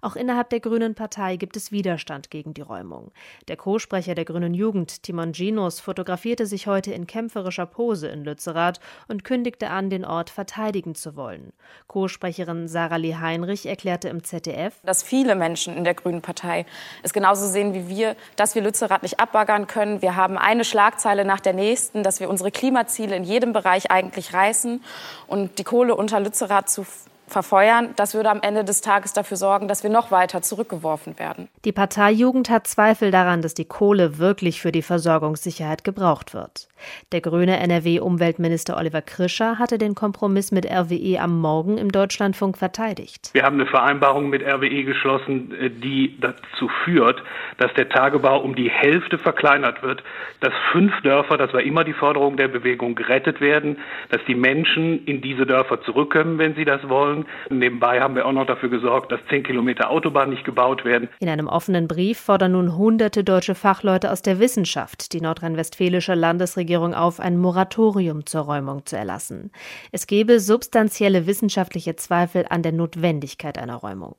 Auch 0.00 0.16
innerhalb 0.16 0.50
der 0.50 0.60
Grünen 0.60 0.94
Partei 0.94 1.36
gibt 1.36 1.56
es 1.56 1.72
Widerstand 1.72 2.30
gegen 2.30 2.54
die 2.54 2.60
Räumung. 2.60 3.10
Der 3.48 3.56
Co-Sprecher 3.56 4.14
der 4.14 4.24
Grünen 4.24 4.54
Jugend, 4.54 5.02
Timon 5.02 5.32
Ginos, 5.32 5.80
fotografierte 5.80 6.46
sich 6.46 6.66
heute 6.66 6.92
in 6.92 7.06
kämpferischer 7.06 7.66
Pose 7.66 8.08
in 8.08 8.24
Lützerath 8.24 8.80
und 9.08 9.24
kündigte 9.24 9.70
an, 9.70 9.90
den 9.90 10.04
Ort 10.04 10.30
verteidigen 10.30 10.94
zu 10.94 11.16
wollen. 11.16 11.52
Co-Sprecherin 11.88 12.68
Sarah 12.68 12.96
Lee 12.96 13.16
Heinrich 13.16 13.66
erklärte 13.66 14.08
im 14.08 14.22
ZDF, 14.22 14.74
dass 14.84 15.02
viele 15.02 15.34
Menschen 15.34 15.76
in 15.76 15.84
der 15.84 15.94
Grünen 15.94 16.22
Partei 16.22 16.66
es 17.02 17.12
genauso 17.12 17.46
sehen 17.46 17.74
wie 17.74 17.88
wir, 17.88 18.16
dass 18.36 18.54
wir 18.54 18.62
Lützerath 18.62 19.02
nicht 19.02 19.18
abbaggern 19.18 19.66
können. 19.66 20.00
Wir 20.00 20.14
haben 20.14 20.38
eine 20.38 20.64
Schlagzeile 20.64 21.24
nach 21.24 21.40
der 21.40 21.54
nächsten, 21.54 22.02
dass 22.02 22.20
wir 22.20 22.30
unsere 22.30 22.50
Klimaziele 22.52 23.16
in 23.16 23.24
jedem 23.24 23.52
Bereich 23.52 23.90
eigentlich 23.90 24.32
reißen 24.32 24.82
und 25.26 25.58
die 25.58 25.64
Kohle 25.64 25.96
unter 25.96 26.20
Lützerath 26.20 26.68
zu 26.68 26.86
verfeuern, 27.28 27.94
das 27.96 28.14
würde 28.14 28.30
am 28.30 28.40
Ende 28.42 28.64
des 28.64 28.80
Tages 28.80 29.12
dafür 29.12 29.36
sorgen, 29.36 29.68
dass 29.68 29.82
wir 29.82 29.90
noch 29.90 30.10
weiter 30.10 30.42
zurückgeworfen 30.42 31.18
werden. 31.18 31.48
Die 31.64 31.72
Parteijugend 31.72 32.50
hat 32.50 32.66
Zweifel 32.66 33.10
daran, 33.10 33.42
dass 33.42 33.54
die 33.54 33.64
Kohle 33.64 34.18
wirklich 34.18 34.60
für 34.60 34.72
die 34.72 34.82
Versorgungssicherheit 34.82 35.84
gebraucht 35.84 36.34
wird. 36.34 36.68
Der 37.12 37.20
grüne 37.20 37.58
NRW-Umweltminister 37.58 38.76
Oliver 38.76 39.02
Krischer 39.02 39.58
hatte 39.58 39.78
den 39.78 39.94
Kompromiss 39.94 40.52
mit 40.52 40.66
RWE 40.66 41.18
am 41.20 41.40
Morgen 41.40 41.78
im 41.78 41.90
Deutschlandfunk 41.90 42.56
verteidigt. 42.56 43.30
Wir 43.32 43.42
haben 43.42 43.56
eine 43.56 43.66
Vereinbarung 43.66 44.30
mit 44.30 44.42
RWE 44.42 44.84
geschlossen, 44.84 45.52
äh, 45.52 45.70
die 45.70 46.16
dazu 46.20 46.68
führt, 46.84 47.22
dass 47.58 47.72
der 47.74 47.88
Tagebau 47.88 48.40
um 48.40 48.54
die 48.54 48.70
Hälfte 48.70 49.18
verkleinert 49.18 49.82
wird, 49.82 50.02
dass 50.40 50.52
fünf 50.72 50.92
Dörfer, 51.02 51.36
das 51.36 51.52
war 51.52 51.62
immer 51.62 51.84
die 51.84 51.92
Forderung 51.92 52.36
der 52.36 52.48
Bewegung, 52.48 52.94
gerettet 52.94 53.40
werden, 53.40 53.78
dass 54.10 54.20
die 54.28 54.34
Menschen 54.34 55.04
in 55.06 55.20
diese 55.20 55.46
Dörfer 55.46 55.82
zurückkommen, 55.82 56.38
wenn 56.38 56.54
sie 56.54 56.64
das 56.64 56.88
wollen. 56.88 57.26
Nebenbei 57.50 58.00
haben 58.00 58.14
wir 58.14 58.26
auch 58.26 58.32
noch 58.32 58.46
dafür 58.46 58.68
gesorgt, 58.68 59.10
dass 59.12 59.20
zehn 59.28 59.42
Kilometer 59.42 59.90
Autobahn 59.90 60.30
nicht 60.30 60.44
gebaut 60.44 60.84
werden. 60.84 61.08
In 61.18 61.28
einem 61.28 61.48
offenen 61.48 61.88
Brief 61.88 62.18
fordern 62.20 62.52
nun 62.52 62.76
hunderte 62.76 63.24
deutsche 63.24 63.54
Fachleute 63.54 64.12
aus 64.12 64.22
der 64.22 64.38
Wissenschaft 64.38 65.12
die 65.12 65.20
nordrhein-westfälische 65.20 66.14
Landesregierung 66.14 66.67
auf, 66.76 67.20
ein 67.20 67.38
Moratorium 67.38 68.26
zur 68.26 68.42
Räumung 68.42 68.84
zu 68.86 68.96
erlassen. 68.96 69.50
Es 69.92 70.06
gebe 70.06 70.40
substanzielle 70.40 71.26
wissenschaftliche 71.26 71.96
Zweifel 71.96 72.46
an 72.48 72.62
der 72.62 72.72
Notwendigkeit 72.72 73.58
einer 73.58 73.76
Räumung. 73.76 74.16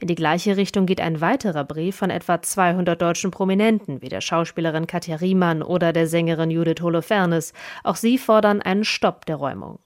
In 0.00 0.08
die 0.08 0.14
gleiche 0.14 0.56
Richtung 0.56 0.86
geht 0.86 1.00
ein 1.00 1.20
weiterer 1.20 1.64
Brief 1.64 1.96
von 1.96 2.10
etwa 2.10 2.40
200 2.40 3.00
deutschen 3.00 3.30
Prominenten, 3.30 4.02
wie 4.02 4.08
der 4.08 4.20
Schauspielerin 4.20 4.86
Katja 4.86 5.16
Riemann 5.16 5.62
oder 5.62 5.92
der 5.92 6.06
Sängerin 6.06 6.50
Judith 6.50 6.82
Holofernes. 6.82 7.52
Auch 7.82 7.96
sie 7.96 8.18
fordern 8.18 8.62
einen 8.62 8.84
Stopp 8.84 9.26
der 9.26 9.36
Räumung. 9.36 9.78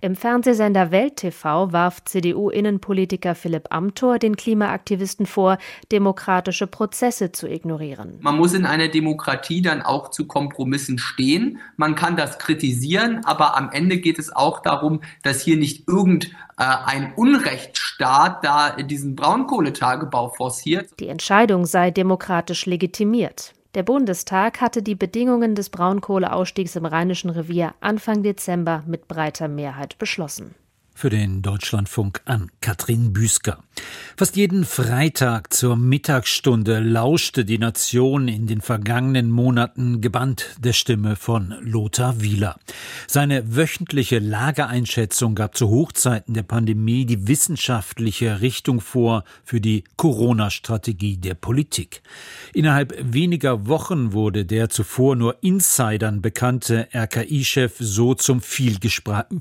Im 0.00 0.16
Fernsehsender 0.16 0.90
Welt 0.90 1.16
TV 1.16 1.72
warf 1.72 2.04
CDU-Innenpolitiker 2.04 3.34
Philipp 3.34 3.68
Amthor 3.70 4.18
den 4.18 4.36
Klimaaktivisten 4.36 5.26
vor, 5.26 5.58
demokratische 5.90 6.66
Prozesse 6.66 7.32
zu 7.32 7.48
ignorieren. 7.48 8.18
Man 8.20 8.36
muss 8.36 8.54
in 8.54 8.66
einer 8.66 8.88
Demokratie 8.88 9.62
dann 9.62 9.82
auch 9.82 10.10
zu 10.10 10.26
Kompromissen 10.26 10.98
stehen. 10.98 11.58
Man 11.76 11.94
kann 11.94 12.16
das 12.16 12.38
kritisieren, 12.38 13.24
aber 13.24 13.56
am 13.56 13.70
Ende 13.70 13.98
geht 13.98 14.18
es 14.18 14.34
auch 14.34 14.60
darum, 14.60 15.00
dass 15.22 15.40
hier 15.40 15.56
nicht 15.56 15.88
irgendein 15.88 16.32
äh, 16.58 17.12
Unrechtsstaat 17.16 18.44
da 18.44 18.70
diesen 18.82 19.16
Braunkohletagebau 19.16 20.30
forciert. 20.30 20.90
Die 20.98 21.08
Entscheidung 21.08 21.66
sei 21.66 21.90
demokratisch 21.90 22.66
legitimiert. 22.66 23.54
Der 23.74 23.82
Bundestag 23.82 24.60
hatte 24.60 24.82
die 24.82 24.94
Bedingungen 24.94 25.54
des 25.54 25.70
Braunkohleausstiegs 25.70 26.76
im 26.76 26.84
Rheinischen 26.84 27.30
Revier 27.30 27.74
Anfang 27.80 28.22
Dezember 28.22 28.82
mit 28.86 29.08
breiter 29.08 29.48
Mehrheit 29.48 29.98
beschlossen 29.98 30.54
für 30.94 31.10
den 31.10 31.42
Deutschlandfunk 31.42 32.20
an 32.24 32.50
Katrin 32.60 33.12
Büsker. 33.12 33.58
Fast 34.16 34.36
jeden 34.36 34.64
Freitag 34.64 35.52
zur 35.52 35.76
Mittagsstunde 35.76 36.80
lauschte 36.80 37.44
die 37.44 37.58
Nation 37.58 38.28
in 38.28 38.46
den 38.46 38.60
vergangenen 38.60 39.30
Monaten 39.30 40.00
gebannt 40.00 40.56
der 40.58 40.74
Stimme 40.74 41.16
von 41.16 41.54
Lothar 41.60 42.20
Wieler. 42.20 42.58
Seine 43.06 43.56
wöchentliche 43.56 44.18
Lageeinschätzung 44.18 45.34
gab 45.34 45.56
zu 45.56 45.70
Hochzeiten 45.70 46.34
der 46.34 46.42
Pandemie 46.42 47.06
die 47.06 47.26
wissenschaftliche 47.26 48.40
Richtung 48.40 48.80
vor 48.80 49.24
für 49.44 49.60
die 49.60 49.84
Corona-Strategie 49.96 51.16
der 51.16 51.34
Politik. 51.34 52.02
Innerhalb 52.52 52.94
weniger 53.00 53.66
Wochen 53.66 54.12
wurde 54.12 54.44
der 54.44 54.68
zuvor 54.68 55.16
nur 55.16 55.42
Insidern 55.42 56.20
bekannte 56.20 56.88
RKI-Chef 56.94 57.76
so 57.78 58.14
zum 58.14 58.42
vielgefragten 58.42 59.40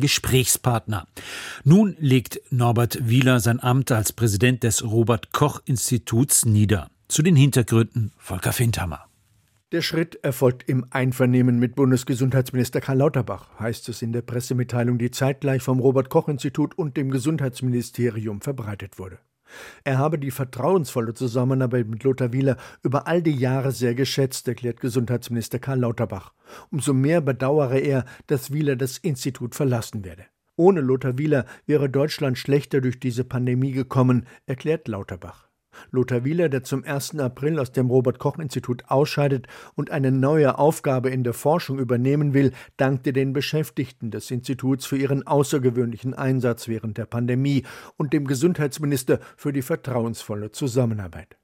Gespräch 0.00 0.41
Gesprächspartner. 0.42 1.06
Nun 1.62 1.96
legt 2.00 2.40
Norbert 2.50 3.08
Wieler 3.08 3.38
sein 3.38 3.62
Amt 3.62 3.92
als 3.92 4.12
Präsident 4.12 4.64
des 4.64 4.82
Robert 4.82 5.32
Koch 5.32 5.60
Instituts 5.66 6.44
nieder. 6.44 6.88
Zu 7.06 7.22
den 7.22 7.36
Hintergründen 7.36 8.10
Volker 8.16 8.52
Findhammer. 8.52 9.04
Der 9.70 9.82
Schritt 9.82 10.18
erfolgt 10.22 10.68
im 10.68 10.84
Einvernehmen 10.90 11.58
mit 11.58 11.76
Bundesgesundheitsminister 11.76 12.80
Karl 12.80 12.98
Lauterbach, 12.98 13.48
heißt 13.58 13.88
es 13.88 14.02
in 14.02 14.12
der 14.12 14.22
Pressemitteilung, 14.22 14.98
die 14.98 15.12
zeitgleich 15.12 15.62
vom 15.62 15.78
Robert 15.78 16.10
Koch 16.10 16.28
Institut 16.28 16.76
und 16.76 16.96
dem 16.96 17.10
Gesundheitsministerium 17.10 18.40
verbreitet 18.40 18.98
wurde. 18.98 19.18
Er 19.84 19.98
habe 19.98 20.18
die 20.18 20.30
vertrauensvolle 20.30 21.14
Zusammenarbeit 21.14 21.88
mit 21.88 22.04
Lothar 22.04 22.32
Wieler 22.32 22.56
über 22.82 23.06
all 23.06 23.22
die 23.22 23.36
Jahre 23.36 23.72
sehr 23.72 23.94
geschätzt, 23.94 24.48
erklärt 24.48 24.80
Gesundheitsminister 24.80 25.58
Karl 25.58 25.80
Lauterbach. 25.80 26.32
Umso 26.70 26.92
mehr 26.92 27.20
bedauere 27.20 27.78
er, 27.78 28.04
dass 28.26 28.52
Wieler 28.52 28.76
das 28.76 28.98
Institut 28.98 29.54
verlassen 29.54 30.04
werde. 30.04 30.24
Ohne 30.56 30.80
Lothar 30.80 31.18
Wieler 31.18 31.46
wäre 31.66 31.88
Deutschland 31.88 32.38
schlechter 32.38 32.80
durch 32.80 33.00
diese 33.00 33.24
Pandemie 33.24 33.72
gekommen, 33.72 34.26
erklärt 34.46 34.86
Lauterbach. 34.88 35.48
Lothar 35.90 36.24
Wieler, 36.24 36.48
der 36.48 36.62
zum 36.62 36.84
1. 36.84 37.18
April 37.18 37.58
aus 37.58 37.72
dem 37.72 37.88
Robert 37.88 38.18
Koch 38.18 38.38
Institut 38.38 38.84
ausscheidet 38.88 39.46
und 39.74 39.90
eine 39.90 40.12
neue 40.12 40.58
Aufgabe 40.58 41.10
in 41.10 41.24
der 41.24 41.32
Forschung 41.32 41.78
übernehmen 41.78 42.34
will, 42.34 42.52
dankte 42.76 43.12
den 43.12 43.32
Beschäftigten 43.32 44.10
des 44.10 44.30
Instituts 44.30 44.86
für 44.86 44.98
ihren 44.98 45.26
außergewöhnlichen 45.26 46.14
Einsatz 46.14 46.68
während 46.68 46.98
der 46.98 47.06
Pandemie 47.06 47.64
und 47.96 48.12
dem 48.12 48.26
Gesundheitsminister 48.26 49.20
für 49.36 49.52
die 49.52 49.62
vertrauensvolle 49.62 50.50
Zusammenarbeit. 50.50 51.38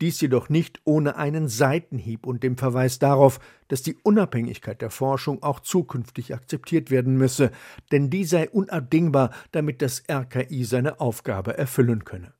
Dies 0.00 0.20
jedoch 0.20 0.48
nicht 0.48 0.80
ohne 0.84 1.16
einen 1.16 1.48
Seitenhieb 1.48 2.26
und 2.26 2.42
dem 2.42 2.56
Verweis 2.56 2.98
darauf, 2.98 3.40
dass 3.68 3.82
die 3.82 3.96
Unabhängigkeit 4.02 4.80
der 4.82 4.90
Forschung 4.90 5.42
auch 5.42 5.60
zukünftig 5.60 6.34
akzeptiert 6.34 6.90
werden 6.90 7.16
müsse, 7.16 7.50
denn 7.90 8.10
die 8.10 8.24
sei 8.24 8.48
unabdingbar, 8.48 9.30
damit 9.50 9.82
das 9.82 10.02
RKI 10.10 10.64
seine 10.64 11.00
Aufgabe 11.00 11.56
erfüllen 11.56 12.04
könne. 12.04 12.34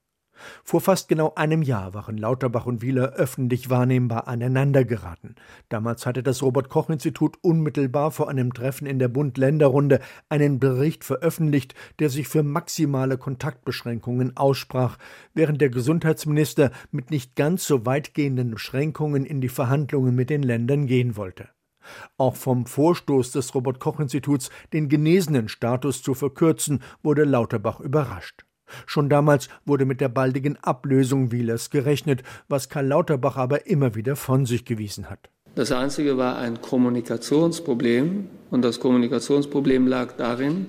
Vor 0.64 0.80
fast 0.80 1.08
genau 1.08 1.32
einem 1.34 1.62
Jahr 1.62 1.94
waren 1.94 2.16
Lauterbach 2.16 2.66
und 2.66 2.82
Wieler 2.82 3.12
öffentlich 3.12 3.70
wahrnehmbar 3.70 4.28
aneinandergeraten. 4.28 5.36
Damals 5.68 6.06
hatte 6.06 6.22
das 6.22 6.42
Robert-Koch-Institut 6.42 7.38
unmittelbar 7.42 8.10
vor 8.10 8.28
einem 8.28 8.52
Treffen 8.52 8.86
in 8.86 8.98
der 8.98 9.08
Bund-Länder-Runde 9.08 10.00
einen 10.28 10.58
Bericht 10.58 11.04
veröffentlicht, 11.04 11.74
der 11.98 12.10
sich 12.10 12.28
für 12.28 12.42
maximale 12.42 13.18
Kontaktbeschränkungen 13.18 14.36
aussprach, 14.36 14.98
während 15.34 15.60
der 15.60 15.70
Gesundheitsminister 15.70 16.70
mit 16.90 17.10
nicht 17.10 17.36
ganz 17.36 17.66
so 17.66 17.86
weitgehenden 17.86 18.50
Beschränkungen 18.50 19.24
in 19.24 19.40
die 19.40 19.48
Verhandlungen 19.48 20.14
mit 20.14 20.30
den 20.30 20.42
Ländern 20.42 20.86
gehen 20.86 21.16
wollte. 21.16 21.48
Auch 22.16 22.36
vom 22.36 22.66
Vorstoß 22.66 23.32
des 23.32 23.54
Robert 23.54 23.80
Koch 23.80 24.00
Instituts, 24.00 24.50
den 24.72 24.88
genesenen 24.88 25.48
Status 25.48 26.02
zu 26.02 26.14
verkürzen, 26.14 26.82
wurde 27.02 27.24
Lauterbach 27.24 27.80
überrascht. 27.80 28.44
Schon 28.86 29.08
damals 29.08 29.48
wurde 29.64 29.84
mit 29.84 30.00
der 30.00 30.08
baldigen 30.08 30.56
Ablösung 30.62 31.32
Wielers 31.32 31.70
gerechnet, 31.70 32.22
was 32.48 32.68
Karl 32.68 32.86
Lauterbach 32.86 33.36
aber 33.36 33.66
immer 33.66 33.94
wieder 33.94 34.16
von 34.16 34.46
sich 34.46 34.64
gewiesen 34.64 35.10
hat. 35.10 35.30
Das 35.54 35.70
Einzige 35.70 36.16
war 36.16 36.38
ein 36.38 36.62
Kommunikationsproblem 36.62 38.28
und 38.50 38.62
das 38.62 38.80
Kommunikationsproblem 38.80 39.86
lag 39.86 40.12
darin, 40.16 40.66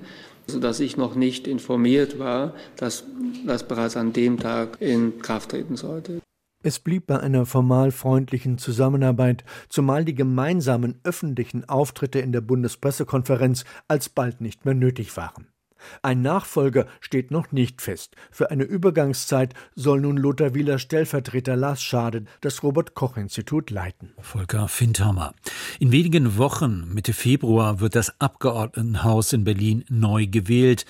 dass 0.59 0.81
ich 0.81 0.97
noch 0.97 1.15
nicht 1.15 1.47
informiert 1.47 2.19
war, 2.19 2.53
dass 2.75 3.05
das 3.45 3.65
bereits 3.65 3.95
an 3.95 4.11
dem 4.11 4.39
Tag 4.39 4.77
in 4.81 5.19
Kraft 5.19 5.51
treten 5.51 5.77
sollte. 5.77 6.21
Es 6.65 6.79
blieb 6.79 7.07
bei 7.07 7.19
einer 7.19 7.45
formal 7.45 7.91
freundlichen 7.91 8.57
Zusammenarbeit, 8.57 9.43
zumal 9.67 10.05
die 10.05 10.15
gemeinsamen 10.15 10.99
öffentlichen 11.03 11.67
Auftritte 11.67 12.19
in 12.19 12.31
der 12.31 12.39
Bundespressekonferenz 12.39 13.65
alsbald 13.89 14.39
nicht 14.39 14.63
mehr 14.63 14.73
nötig 14.73 15.15
waren. 15.17 15.52
Ein 16.01 16.21
Nachfolger 16.21 16.87
steht 16.99 17.31
noch 17.31 17.51
nicht 17.51 17.81
fest. 17.81 18.15
Für 18.31 18.51
eine 18.51 18.63
Übergangszeit 18.63 19.53
soll 19.75 20.01
nun 20.01 20.17
Lothar 20.17 20.53
Wieler 20.53 20.79
Stellvertreter 20.79 21.55
Lars 21.55 21.81
Schade 21.81 22.25
das 22.41 22.63
Robert 22.63 22.95
Koch 22.95 23.17
Institut 23.17 23.69
leiten. 23.69 24.11
Volker 24.19 24.67
Findhammer. 24.67 25.33
In 25.79 25.91
wenigen 25.91 26.37
Wochen, 26.37 26.93
Mitte 26.93 27.13
Februar, 27.13 27.79
wird 27.79 27.95
das 27.95 28.19
Abgeordnetenhaus 28.19 29.33
in 29.33 29.43
Berlin 29.43 29.85
neu 29.89 30.27
gewählt. 30.27 30.85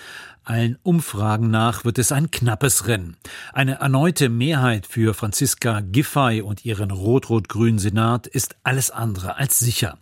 Allen 0.45 0.77
Umfragen 0.83 1.49
nach 1.49 1.85
wird 1.85 1.97
es 1.97 2.11
ein 2.11 2.29
knappes 2.29 2.87
Rennen. 2.87 3.15
Eine 3.53 3.75
erneute 3.75 4.27
Mehrheit 4.27 4.85
für 4.85 5.13
Franziska 5.13 5.79
Giffey 5.79 6.41
und 6.41 6.65
ihren 6.65 6.91
rot-rot-grünen 6.91 7.79
Senat 7.79 8.27
ist 8.27 8.57
alles 8.63 8.91
andere 8.91 9.37
als 9.37 9.59
sicher. 9.59 9.97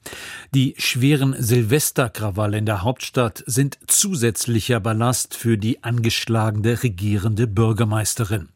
Die 0.53 0.73
schweren 0.77 1.35
Silvesterkrawalle 1.37 2.57
in 2.57 2.65
der 2.65 2.81
Hauptstadt 2.81 3.43
sind 3.45 3.77
zusätzlicher 3.85 4.79
Ballast 4.79 5.35
für 5.35 5.59
die 5.59 5.83
angeschlagene 5.83 6.81
regierende 6.81 7.45
Bürgermeisterin. 7.45 8.49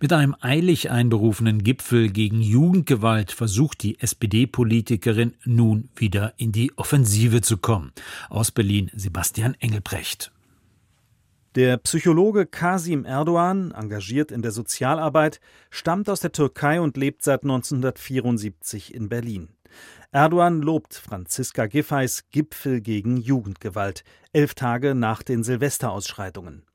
Mit 0.00 0.14
einem 0.14 0.34
eilig 0.40 0.90
einberufenen 0.90 1.62
Gipfel 1.62 2.08
gegen 2.08 2.40
Jugendgewalt 2.40 3.30
versucht 3.30 3.82
die 3.82 4.00
SPD-Politikerin 4.00 5.34
nun 5.44 5.90
wieder 5.96 6.32
in 6.38 6.52
die 6.52 6.72
Offensive 6.76 7.42
zu 7.42 7.58
kommen. 7.58 7.92
Aus 8.30 8.50
Berlin 8.50 8.90
Sebastian 8.94 9.54
Engelbrecht. 9.60 10.32
Der 11.56 11.78
Psychologe 11.78 12.44
Kasim 12.44 13.06
Erdogan, 13.06 13.70
engagiert 13.70 14.30
in 14.30 14.42
der 14.42 14.50
Sozialarbeit, 14.50 15.40
stammt 15.70 16.10
aus 16.10 16.20
der 16.20 16.32
Türkei 16.32 16.82
und 16.82 16.98
lebt 16.98 17.22
seit 17.22 17.44
1974 17.44 18.94
in 18.94 19.08
Berlin. 19.08 19.48
Erdogan 20.12 20.60
lobt 20.60 20.92
Franziska 20.92 21.64
Giffey's 21.64 22.24
Gipfel 22.30 22.82
gegen 22.82 23.16
Jugendgewalt, 23.16 24.04
elf 24.34 24.52
Tage 24.52 24.94
nach 24.94 25.22
den 25.22 25.42
Silvesterausschreitungen. 25.42 26.66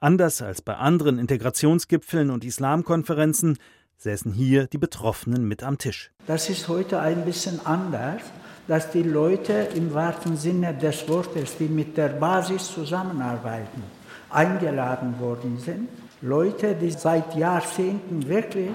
Anders 0.00 0.42
als 0.42 0.60
bei 0.60 0.76
anderen 0.76 1.18
Integrationsgipfeln 1.18 2.28
und 2.28 2.44
Islamkonferenzen 2.44 3.56
säßen 3.96 4.34
hier 4.34 4.66
die 4.66 4.76
Betroffenen 4.76 5.48
mit 5.48 5.62
am 5.62 5.78
Tisch. 5.78 6.10
Das 6.26 6.50
ist 6.50 6.68
heute 6.68 7.00
ein 7.00 7.24
bisschen 7.24 7.64
anders, 7.64 8.20
dass 8.68 8.90
die 8.90 9.02
Leute 9.02 9.68
im 9.74 9.94
wahrsten 9.94 10.36
Sinne 10.36 10.74
des 10.74 11.08
Wortes, 11.08 11.56
die 11.56 11.68
mit 11.68 11.96
der 11.96 12.08
Basis 12.08 12.70
zusammenarbeiten, 12.70 13.82
eingeladen 14.30 15.18
worden 15.20 15.58
sind. 15.58 15.88
Leute, 16.22 16.74
die 16.74 16.90
seit 16.90 17.36
Jahrzehnten 17.36 18.28
wirklich 18.28 18.70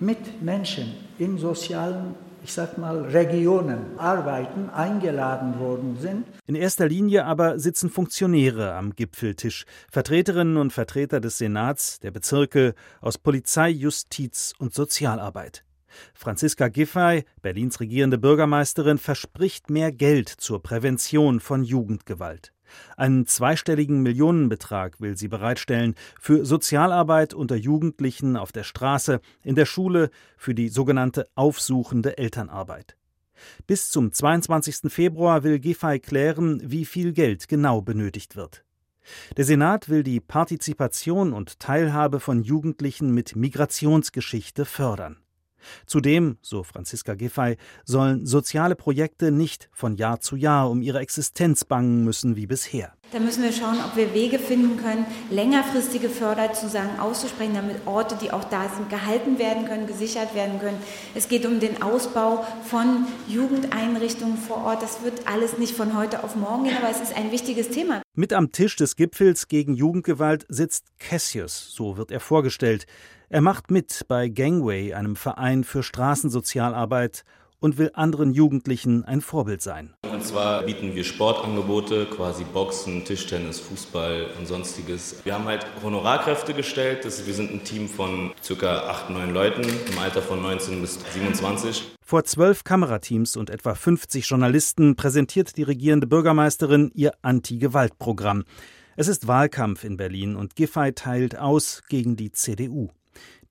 mit 0.00 0.42
Menschen 0.42 0.94
in 1.18 1.38
sozialen 1.38 2.14
ich 2.48 2.54
sag 2.54 2.78
mal, 2.78 3.02
Regionen 3.02 3.98
arbeiten, 3.98 4.70
eingeladen 4.70 5.58
worden 5.58 5.98
sind. 6.00 6.26
In 6.46 6.54
erster 6.54 6.88
Linie 6.88 7.24
aber 7.24 7.58
sitzen 7.58 7.90
Funktionäre 7.90 8.74
am 8.74 8.94
Gipfeltisch, 8.94 9.66
Vertreterinnen 9.90 10.56
und 10.56 10.72
Vertreter 10.72 11.20
des 11.20 11.38
Senats, 11.38 12.00
der 12.00 12.10
Bezirke 12.10 12.74
aus 13.00 13.18
Polizei, 13.18 13.68
Justiz 13.68 14.54
und 14.58 14.74
Sozialarbeit. 14.74 15.64
Franziska 16.14 16.68
Giffey, 16.68 17.24
Berlins 17.42 17.80
regierende 17.80 18.18
Bürgermeisterin, 18.18 18.98
verspricht 18.98 19.68
mehr 19.68 19.90
Geld 19.92 20.28
zur 20.28 20.62
Prävention 20.62 21.40
von 21.40 21.64
Jugendgewalt. 21.64 22.52
Einen 22.96 23.26
zweistelligen 23.26 24.02
Millionenbetrag 24.02 25.00
will 25.00 25.16
sie 25.16 25.28
bereitstellen 25.28 25.94
für 26.20 26.44
Sozialarbeit 26.44 27.34
unter 27.34 27.56
Jugendlichen 27.56 28.36
auf 28.36 28.52
der 28.52 28.64
Straße, 28.64 29.20
in 29.42 29.54
der 29.54 29.66
Schule, 29.66 30.10
für 30.36 30.54
die 30.54 30.68
sogenannte 30.68 31.26
aufsuchende 31.34 32.18
Elternarbeit. 32.18 32.96
Bis 33.66 33.90
zum 33.90 34.12
22. 34.12 34.92
Februar 34.92 35.44
will 35.44 35.58
Giffey 35.58 36.00
klären, 36.00 36.60
wie 36.64 36.84
viel 36.84 37.12
Geld 37.12 37.48
genau 37.48 37.82
benötigt 37.82 38.36
wird. 38.36 38.64
Der 39.36 39.44
Senat 39.44 39.88
will 39.88 40.02
die 40.02 40.20
Partizipation 40.20 41.32
und 41.32 41.60
Teilhabe 41.60 42.20
von 42.20 42.42
Jugendlichen 42.42 43.12
mit 43.14 43.36
Migrationsgeschichte 43.36 44.64
fördern. 44.64 45.16
Zudem, 45.86 46.38
so 46.42 46.62
Franziska 46.62 47.14
Giffey, 47.14 47.56
sollen 47.84 48.26
soziale 48.26 48.76
Projekte 48.76 49.30
nicht 49.30 49.68
von 49.72 49.96
Jahr 49.96 50.20
zu 50.20 50.36
Jahr 50.36 50.70
um 50.70 50.82
ihre 50.82 51.00
Existenz 51.00 51.64
bangen 51.64 52.04
müssen 52.04 52.36
wie 52.36 52.46
bisher. 52.46 52.92
Da 53.10 53.20
müssen 53.20 53.42
wir 53.42 53.52
schauen, 53.52 53.78
ob 53.86 53.96
wir 53.96 54.12
Wege 54.12 54.38
finden 54.38 54.76
können, 54.76 55.06
längerfristige 55.30 56.10
Förderzusagen 56.10 57.00
auszusprechen, 57.00 57.54
damit 57.54 57.86
Orte, 57.86 58.16
die 58.20 58.30
auch 58.32 58.44
da 58.44 58.68
sind, 58.68 58.90
gehalten 58.90 59.38
werden 59.38 59.64
können, 59.64 59.86
gesichert 59.86 60.34
werden 60.34 60.60
können. 60.60 60.76
Es 61.14 61.30
geht 61.30 61.46
um 61.46 61.58
den 61.58 61.80
Ausbau 61.80 62.44
von 62.64 63.06
Jugendeinrichtungen 63.26 64.36
vor 64.36 64.58
Ort. 64.58 64.82
Das 64.82 65.02
wird 65.02 65.26
alles 65.26 65.56
nicht 65.56 65.74
von 65.74 65.96
heute 65.96 66.22
auf 66.22 66.36
morgen 66.36 66.64
gehen, 66.64 66.76
aber 66.76 66.90
es 66.90 67.00
ist 67.00 67.16
ein 67.16 67.32
wichtiges 67.32 67.70
Thema. 67.70 68.02
Mit 68.14 68.34
am 68.34 68.52
Tisch 68.52 68.76
des 68.76 68.94
Gipfels 68.94 69.48
gegen 69.48 69.74
Jugendgewalt 69.74 70.44
sitzt 70.50 70.84
Cassius, 70.98 71.72
so 71.72 71.96
wird 71.96 72.10
er 72.10 72.20
vorgestellt. 72.20 72.86
Er 73.30 73.42
macht 73.42 73.70
mit 73.70 74.06
bei 74.08 74.28
Gangway, 74.28 74.94
einem 74.94 75.14
Verein 75.14 75.62
für 75.62 75.82
Straßensozialarbeit, 75.82 77.24
und 77.60 77.76
will 77.76 77.90
anderen 77.94 78.32
Jugendlichen 78.32 79.04
ein 79.04 79.20
Vorbild 79.20 79.62
sein. 79.62 79.92
Und 80.10 80.24
zwar 80.24 80.62
bieten 80.62 80.94
wir 80.94 81.04
Sportangebote, 81.04 82.06
quasi 82.06 82.44
Boxen, 82.44 83.04
Tischtennis, 83.04 83.58
Fußball 83.60 84.28
und 84.38 84.46
sonstiges. 84.46 85.24
Wir 85.24 85.34
haben 85.34 85.44
halt 85.44 85.66
Honorarkräfte 85.82 86.54
gestellt. 86.54 87.04
Wir 87.04 87.34
sind 87.34 87.50
ein 87.50 87.64
Team 87.64 87.88
von 87.88 88.32
ca. 88.46 88.88
8, 88.88 89.10
9 89.10 89.34
Leuten 89.34 89.62
im 89.62 89.98
Alter 89.98 90.22
von 90.22 90.40
19 90.40 90.80
bis 90.80 90.98
27. 91.12 91.96
Vor 92.00 92.24
zwölf 92.24 92.64
Kamerateams 92.64 93.36
und 93.36 93.50
etwa 93.50 93.74
50 93.74 94.26
Journalisten 94.26 94.96
präsentiert 94.96 95.56
die 95.56 95.64
regierende 95.64 96.06
Bürgermeisterin 96.06 96.90
ihr 96.94 97.12
Anti-Gewalt-Programm. 97.22 98.44
Es 98.96 99.08
ist 99.08 99.28
Wahlkampf 99.28 99.84
in 99.84 99.96
Berlin 99.96 100.34
und 100.36 100.56
Giffey 100.56 100.92
teilt 100.92 101.38
aus 101.38 101.82
gegen 101.88 102.16
die 102.16 102.32
CDU. 102.32 102.88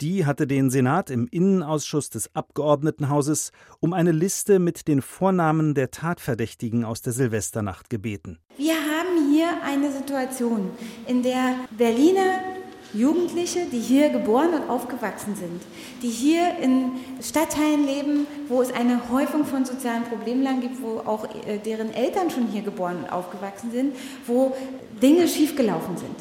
Die 0.02 0.26
hatte 0.26 0.46
den 0.46 0.70
Senat 0.70 1.10
im 1.10 1.28
Innenausschuss 1.30 2.10
des 2.10 2.36
Abgeordnetenhauses 2.36 3.52
um 3.80 3.94
eine 3.94 4.12
Liste 4.12 4.60
mit 4.60 4.88
den 4.88 5.02
Vornamen 5.02 5.74
der 5.74 5.90
Tatverdächtigen 5.90 6.86
aus 6.86 7.02
der 7.02 7.14
Silvesternacht 7.14 7.90
gebeten. 7.90 8.38
Wir 8.58 8.76
haben 8.76 9.34
hier 9.34 9.48
eine 9.64 9.92
Situation, 9.92 10.70
in 11.08 11.24
der 11.24 11.56
Berliner 11.78 12.40
Jugendliche, 12.94 13.66
die 13.72 13.80
hier 13.80 14.10
geboren 14.10 14.54
und 14.54 14.70
aufgewachsen 14.70 15.36
sind, 15.36 15.62
die 16.02 16.10
hier 16.10 16.58
in 16.62 16.92
Stadtteilen 17.22 17.86
leben, 17.86 18.28
wo 18.48 18.62
es 18.62 18.72
eine 18.72 19.10
Häufung 19.12 19.46
von 19.46 19.66
sozialen 19.66 20.04
Problemlagen 20.04 20.62
gibt, 20.62 20.82
wo 20.82 21.00
auch 21.00 21.26
äh, 21.46 21.60
deren 21.60 21.94
Eltern 21.94 22.30
schon 22.30 22.48
hier 22.48 22.62
geboren 22.62 22.98
und 23.04 23.12
aufgewachsen 23.12 23.72
sind, 23.72 23.96
wo 24.26 24.56
Dinge 25.02 25.28
schiefgelaufen 25.28 25.98
sind. 25.98 26.16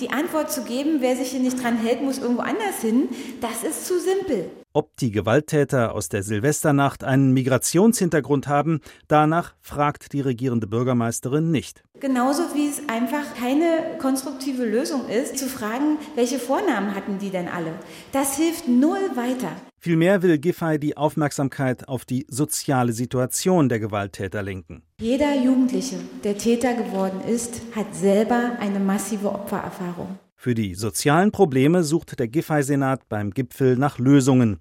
Die 0.00 0.10
Antwort 0.10 0.52
zu 0.52 0.62
geben, 0.62 0.98
wer 1.00 1.16
sich 1.16 1.28
hier 1.28 1.40
nicht 1.40 1.62
dran 1.62 1.78
hält, 1.78 2.02
muss 2.02 2.18
irgendwo 2.18 2.42
anders 2.42 2.82
hin, 2.82 3.08
das 3.40 3.64
ist 3.64 3.86
zu 3.86 3.98
simpel. 3.98 4.50
Ob 4.74 4.94
die 4.98 5.10
Gewalttäter 5.10 5.94
aus 5.94 6.10
der 6.10 6.22
Silvesternacht 6.22 7.02
einen 7.02 7.32
Migrationshintergrund 7.32 8.46
haben, 8.46 8.82
danach 9.08 9.54
fragt 9.62 10.12
die 10.12 10.20
regierende 10.20 10.66
Bürgermeisterin 10.66 11.50
nicht. 11.50 11.82
Genauso 11.98 12.42
wie 12.54 12.68
es 12.68 12.86
einfach 12.86 13.34
keine 13.40 13.96
konstruktive 13.98 14.66
Lösung 14.66 15.08
ist, 15.08 15.38
zu 15.38 15.46
fragen, 15.46 15.96
welche 16.14 16.38
Vornamen 16.38 16.94
hatten 16.94 17.18
die 17.18 17.30
denn 17.30 17.48
alle. 17.48 17.72
Das 18.12 18.36
hilft 18.36 18.68
null 18.68 19.00
weiter. 19.14 19.52
Vielmehr 19.86 20.20
will 20.20 20.36
Giffey 20.38 20.80
die 20.80 20.96
Aufmerksamkeit 20.96 21.86
auf 21.86 22.04
die 22.04 22.26
soziale 22.28 22.92
Situation 22.92 23.68
der 23.68 23.78
Gewalttäter 23.78 24.42
lenken. 24.42 24.82
Jeder 25.00 25.32
Jugendliche, 25.40 25.94
der 26.24 26.36
Täter 26.36 26.74
geworden 26.74 27.20
ist, 27.20 27.62
hat 27.72 27.94
selber 27.94 28.56
eine 28.58 28.80
massive 28.80 29.30
Opfererfahrung. 29.30 30.18
Für 30.34 30.56
die 30.56 30.74
sozialen 30.74 31.30
Probleme 31.30 31.84
sucht 31.84 32.18
der 32.18 32.26
Giffey-Senat 32.26 33.08
beim 33.08 33.30
Gipfel 33.30 33.76
nach 33.76 34.00
Lösungen. 34.00 34.58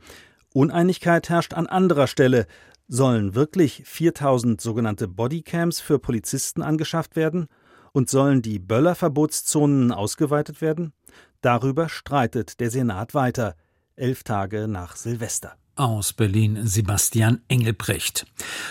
Uneinigkeit 0.53 1.27
herrscht 1.27 1.55
an 1.55 1.65
anderer 1.65 2.05
Stelle. 2.05 2.45
Sollen 2.87 3.33
wirklich 3.33 3.81
4000 3.83 4.61
sogenannte 4.61 5.07
Bodycams 5.07 5.79
für 5.79 5.97
Polizisten 5.97 6.61
angeschafft 6.61 7.15
werden? 7.15 7.47
Und 7.93 8.11
sollen 8.11 8.43
die 8.43 8.59
Böllerverbotszonen 8.59 9.91
ausgeweitet 9.91 10.61
werden? 10.61 10.93
Darüber 11.41 11.89
streitet 11.89 12.59
der 12.59 12.69
Senat 12.69 13.15
weiter, 13.15 13.55
elf 13.97 14.23
Tage 14.23 14.67
nach 14.67 14.95
Silvester. 14.95 15.55
Aus 15.77 16.13
Berlin 16.13 16.59
Sebastian 16.63 17.41
Engelbrecht. 17.49 18.25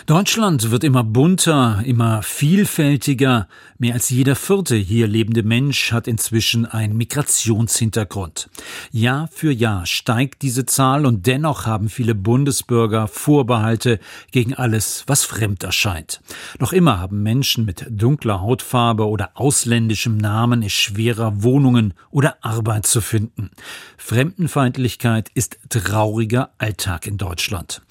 Deutschland 0.07 0.71
wird 0.71 0.85
immer 0.85 1.05
bunter, 1.05 1.83
immer 1.85 2.23
vielfältiger. 2.23 3.47
Mehr 3.77 3.93
als 3.93 4.09
jeder 4.09 4.35
vierte 4.35 4.75
hier 4.77 5.07
lebende 5.07 5.43
Mensch 5.43 5.93
hat 5.93 6.09
inzwischen 6.09 6.65
einen 6.65 6.97
Migrationshintergrund. 6.97 8.49
Jahr 8.91 9.29
für 9.31 9.53
Jahr 9.53 9.85
steigt 9.85 10.41
diese 10.41 10.65
Zahl 10.65 11.05
und 11.05 11.27
dennoch 11.27 11.67
haben 11.67 11.91
viele 11.91 12.15
Bundesbürger 12.15 13.07
Vorbehalte 13.07 14.01
gegen 14.31 14.55
alles, 14.55 15.05
was 15.07 15.25
fremd 15.25 15.63
erscheint. 15.63 16.23
Noch 16.59 16.73
immer 16.73 16.99
haben 16.99 17.23
Menschen 17.23 17.67
mit 17.67 17.85
dunkler 17.91 18.41
Hautfarbe 18.41 19.07
oder 19.07 19.33
ausländischem 19.35 20.17
Namen 20.17 20.63
es 20.63 20.73
schwerer, 20.73 21.43
Wohnungen 21.43 21.93
oder 22.11 22.39
Arbeit 22.41 22.87
zu 22.87 23.03
finden. 23.03 23.51
Fremdenfeindlichkeit 23.99 25.31
ist 25.35 25.59
trauriger 25.69 26.51
Alltag. 26.57 26.94
Alltag 26.95 27.07
in 27.07 27.19
Deutschland. 27.19 27.83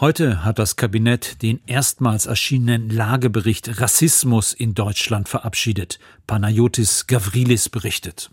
Heute 0.00 0.44
hat 0.44 0.58
das 0.58 0.76
Kabinett 0.76 1.42
den 1.42 1.60
erstmals 1.66 2.26
erschienenen 2.26 2.90
Lagebericht 2.90 3.80
Rassismus 3.80 4.52
in 4.52 4.74
Deutschland 4.74 5.28
verabschiedet. 5.28 5.98
Panayotis 6.26 7.06
Gavrilis 7.06 7.68
berichtet. 7.68 8.30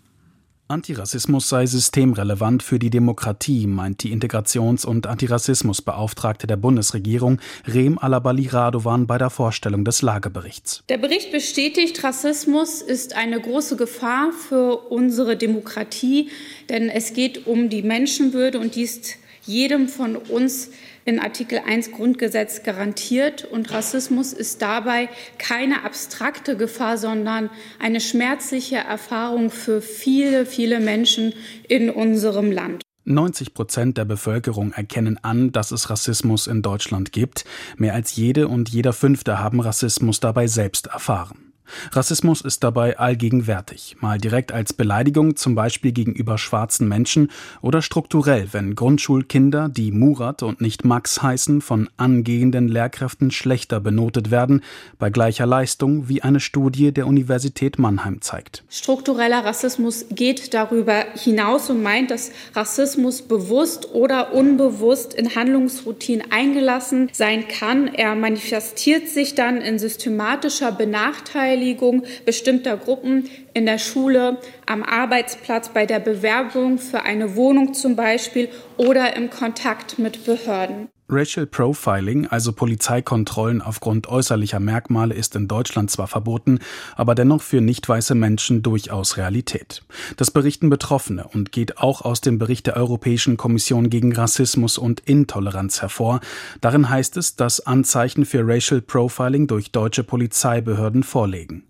Antirassismus 0.69 1.49
sei 1.49 1.65
systemrelevant 1.65 2.63
für 2.63 2.79
die 2.79 2.89
Demokratie, 2.89 3.67
meint 3.67 4.01
die 4.01 4.13
Integrations- 4.13 4.85
und 4.85 5.07
Antirassismusbeauftragte 5.07 6.47
der 6.47 6.55
Bundesregierung 6.55 7.39
Rehm 7.67 7.99
Alabali 7.99 8.47
Radovan 8.47 9.05
bei 9.05 9.17
der 9.17 9.29
Vorstellung 9.29 9.83
des 9.83 10.01
Lageberichts. 10.01 10.83
Der 10.87 10.97
Bericht 10.97 11.31
bestätigt, 11.31 12.01
Rassismus 12.03 12.81
ist 12.81 13.15
eine 13.15 13.41
große 13.41 13.75
Gefahr 13.75 14.31
für 14.31 14.89
unsere 14.89 15.35
Demokratie, 15.35 16.29
denn 16.69 16.89
es 16.89 17.13
geht 17.13 17.45
um 17.45 17.69
die 17.69 17.83
Menschenwürde 17.83 18.59
und 18.59 18.75
die 18.75 18.83
ist 18.83 19.17
jedem 19.45 19.87
von 19.87 20.15
uns 20.15 20.69
in 21.05 21.19
Artikel 21.19 21.59
1 21.65 21.91
Grundgesetz 21.91 22.63
garantiert. 22.63 23.45
Und 23.45 23.71
Rassismus 23.73 24.33
ist 24.33 24.61
dabei 24.61 25.09
keine 25.37 25.83
abstrakte 25.83 26.57
Gefahr, 26.57 26.97
sondern 26.97 27.49
eine 27.79 28.01
schmerzliche 28.01 28.77
Erfahrung 28.77 29.49
für 29.49 29.81
viele, 29.81 30.45
viele 30.45 30.79
Menschen 30.79 31.33
in 31.67 31.89
unserem 31.89 32.51
Land. 32.51 32.81
90 33.05 33.53
Prozent 33.53 33.97
der 33.97 34.05
Bevölkerung 34.05 34.71
erkennen 34.71 35.19
an, 35.21 35.51
dass 35.51 35.71
es 35.71 35.89
Rassismus 35.89 36.47
in 36.47 36.61
Deutschland 36.61 37.11
gibt. 37.11 37.43
Mehr 37.75 37.93
als 37.93 38.15
jede 38.15 38.47
und 38.47 38.69
jeder 38.69 38.93
Fünfte 38.93 39.39
haben 39.39 39.59
Rassismus 39.59 40.21
dabei 40.21 40.47
selbst 40.47 40.87
erfahren. 40.87 41.52
Rassismus 41.91 42.41
ist 42.41 42.63
dabei 42.63 42.97
allgegenwärtig, 42.97 43.97
mal 44.01 44.17
direkt 44.17 44.51
als 44.51 44.73
Beleidigung 44.73 45.35
zum 45.35 45.55
Beispiel 45.55 45.91
gegenüber 45.91 46.37
schwarzen 46.37 46.87
Menschen 46.87 47.29
oder 47.61 47.81
strukturell, 47.81 48.49
wenn 48.51 48.75
Grundschulkinder, 48.75 49.69
die 49.69 49.91
Murat 49.91 50.43
und 50.43 50.61
nicht 50.61 50.85
Max 50.85 51.21
heißen, 51.21 51.61
von 51.61 51.89
angehenden 51.97 52.67
Lehrkräften 52.67 53.31
schlechter 53.31 53.79
benotet 53.79 54.31
werden, 54.31 54.61
bei 54.99 55.09
gleicher 55.09 55.45
Leistung, 55.45 56.09
wie 56.09 56.21
eine 56.21 56.39
Studie 56.39 56.91
der 56.91 57.07
Universität 57.07 57.79
Mannheim 57.79 58.21
zeigt. 58.21 58.63
Struktureller 58.69 59.45
Rassismus 59.45 60.05
geht 60.09 60.53
darüber 60.53 61.05
hinaus 61.15 61.69
und 61.69 61.81
meint, 61.81 62.11
dass 62.11 62.31
Rassismus 62.53 63.21
bewusst 63.21 63.93
oder 63.93 64.33
unbewusst 64.33 65.13
in 65.13 65.35
Handlungsroutinen 65.35 66.31
eingelassen 66.31 67.09
sein 67.13 67.47
kann. 67.47 67.87
Er 67.87 68.15
manifestiert 68.15 69.09
sich 69.09 69.35
dann 69.35 69.61
in 69.61 69.79
systematischer 69.79 70.71
Benachteiligung 70.71 71.52
Benachteiligung 71.53 72.03
bestimmter 72.25 72.77
Gruppen 72.77 73.29
in 73.53 73.65
der 73.65 73.77
Schule, 73.77 74.37
am 74.65 74.83
Arbeitsplatz, 74.83 75.69
bei 75.69 75.85
der 75.85 75.99
Bewerbung 75.99 76.77
für 76.77 77.03
eine 77.03 77.35
Wohnung 77.35 77.73
zum 77.73 77.95
Beispiel 77.95 78.49
oder 78.77 79.15
im 79.15 79.29
Kontakt 79.29 79.99
mit 79.99 80.25
Behörden. 80.25 80.89
Racial 81.13 81.45
Profiling, 81.45 82.27
also 82.27 82.51
Polizeikontrollen 82.53 83.61
aufgrund 83.61 84.07
äußerlicher 84.07 84.59
Merkmale, 84.59 85.13
ist 85.13 85.35
in 85.35 85.47
Deutschland 85.47 85.91
zwar 85.91 86.07
verboten, 86.07 86.59
aber 86.95 87.13
dennoch 87.13 87.41
für 87.41 87.61
nicht 87.61 87.87
weiße 87.87 88.15
Menschen 88.15 88.63
durchaus 88.63 89.17
Realität. 89.17 89.83
Das 90.17 90.31
berichten 90.31 90.69
Betroffene 90.69 91.27
und 91.27 91.51
geht 91.51 91.77
auch 91.77 92.01
aus 92.01 92.21
dem 92.21 92.39
Bericht 92.39 92.67
der 92.67 92.77
Europäischen 92.77 93.37
Kommission 93.37 93.89
gegen 93.89 94.13
Rassismus 94.13 94.77
und 94.77 95.01
Intoleranz 95.01 95.81
hervor. 95.81 96.19
Darin 96.61 96.89
heißt 96.89 97.17
es, 97.17 97.35
dass 97.35 97.59
Anzeichen 97.59 98.25
für 98.25 98.41
Racial 98.45 98.81
Profiling 98.81 99.47
durch 99.47 99.71
deutsche 99.71 100.03
Polizeibehörden 100.03 101.03
vorlegen. 101.03 101.63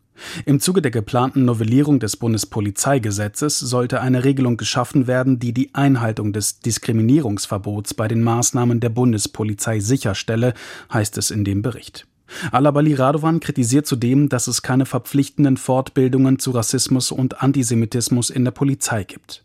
Im 0.45 0.59
Zuge 0.59 0.81
der 0.81 0.91
geplanten 0.91 1.45
Novellierung 1.45 1.99
des 1.99 2.17
Bundespolizeigesetzes 2.17 3.59
sollte 3.59 4.01
eine 4.01 4.23
Regelung 4.23 4.57
geschaffen 4.57 5.07
werden, 5.07 5.39
die 5.39 5.53
die 5.53 5.73
Einhaltung 5.73 6.33
des 6.33 6.59
Diskriminierungsverbots 6.59 7.93
bei 7.93 8.07
den 8.07 8.23
Maßnahmen 8.23 8.79
der 8.79 8.89
Bundespolizei 8.89 9.79
sicherstelle, 9.79 10.53
heißt 10.91 11.17
es 11.17 11.31
in 11.31 11.43
dem 11.43 11.61
Bericht. 11.61 12.07
Alabali 12.51 12.93
Radovan 12.93 13.39
kritisiert 13.39 13.85
zudem, 13.85 14.29
dass 14.29 14.47
es 14.47 14.61
keine 14.61 14.85
verpflichtenden 14.85 15.57
Fortbildungen 15.57 16.39
zu 16.39 16.51
Rassismus 16.51 17.11
und 17.11 17.41
Antisemitismus 17.41 18.29
in 18.29 18.43
der 18.43 18.51
Polizei 18.51 19.03
gibt. 19.03 19.42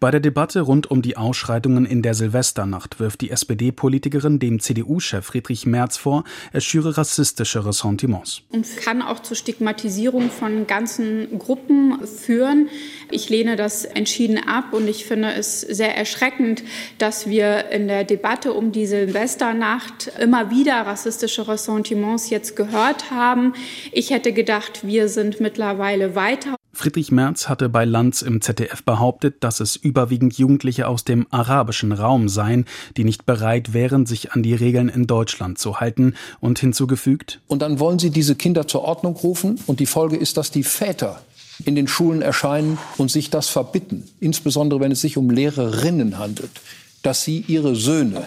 Bei 0.00 0.10
der 0.10 0.20
Debatte 0.20 0.60
rund 0.62 0.90
um 0.90 1.02
die 1.02 1.16
Ausschreitungen 1.16 1.86
in 1.86 2.02
der 2.02 2.14
Silvesternacht 2.14 3.00
wirft 3.00 3.20
die 3.20 3.30
SPD-Politikerin 3.30 4.38
dem 4.38 4.60
CDU-Chef 4.60 5.24
Friedrich 5.24 5.66
Merz 5.66 5.96
vor, 5.96 6.24
er 6.52 6.60
schüre 6.60 6.96
rassistische 6.96 7.64
Ressentiments. 7.64 8.42
Und 8.50 8.76
kann 8.76 9.02
auch 9.02 9.20
zur 9.20 9.36
Stigmatisierung 9.36 10.30
von 10.30 10.66
ganzen 10.66 11.38
Gruppen 11.38 12.06
führen. 12.06 12.68
Ich 13.10 13.28
lehne 13.28 13.56
das 13.56 13.84
entschieden 13.84 14.38
ab 14.38 14.72
und 14.72 14.88
ich 14.88 15.04
finde 15.04 15.32
es 15.32 15.60
sehr 15.60 15.96
erschreckend, 15.96 16.62
dass 16.98 17.28
wir 17.28 17.70
in 17.70 17.88
der 17.88 18.04
Debatte 18.04 18.52
um 18.52 18.72
die 18.72 18.86
Silvesternacht 18.86 20.12
immer 20.18 20.50
wieder 20.50 20.86
rassistische 20.86 21.48
Ressentiments 21.48 22.30
jetzt 22.30 22.56
gehört 22.56 23.10
haben. 23.10 23.54
Ich 23.92 24.10
hätte 24.10 24.32
gedacht, 24.32 24.86
wir 24.86 25.08
sind 25.08 25.40
mittlerweile 25.40 26.14
weiter. 26.14 26.59
Friedrich 26.80 27.12
Merz 27.12 27.46
hatte 27.50 27.68
bei 27.68 27.84
Lanz 27.84 28.22
im 28.22 28.40
ZDF 28.40 28.82
behauptet, 28.84 29.44
dass 29.44 29.60
es 29.60 29.76
überwiegend 29.76 30.38
Jugendliche 30.38 30.88
aus 30.88 31.04
dem 31.04 31.26
arabischen 31.28 31.92
Raum 31.92 32.30
seien, 32.30 32.64
die 32.96 33.04
nicht 33.04 33.26
bereit 33.26 33.74
wären, 33.74 34.06
sich 34.06 34.32
an 34.32 34.42
die 34.42 34.54
Regeln 34.54 34.88
in 34.88 35.06
Deutschland 35.06 35.58
zu 35.58 35.80
halten, 35.80 36.14
und 36.40 36.58
hinzugefügt? 36.58 37.42
Und 37.48 37.60
dann 37.60 37.80
wollen 37.80 37.98
Sie 37.98 38.08
diese 38.08 38.34
Kinder 38.34 38.66
zur 38.66 38.80
Ordnung 38.80 39.14
rufen, 39.16 39.60
und 39.66 39.78
die 39.78 39.84
Folge 39.84 40.16
ist, 40.16 40.38
dass 40.38 40.52
die 40.52 40.62
Väter 40.62 41.20
in 41.66 41.74
den 41.74 41.86
Schulen 41.86 42.22
erscheinen 42.22 42.78
und 42.96 43.10
sich 43.10 43.28
das 43.28 43.50
verbitten, 43.50 44.04
insbesondere 44.18 44.80
wenn 44.80 44.92
es 44.92 45.02
sich 45.02 45.18
um 45.18 45.28
Lehrerinnen 45.28 46.16
handelt, 46.16 46.62
dass 47.02 47.22
sie 47.22 47.44
ihre 47.46 47.76
Söhne, 47.76 48.22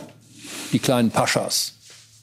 die 0.71 0.77
kleinen 0.77 1.09
Paschas, 1.09 1.73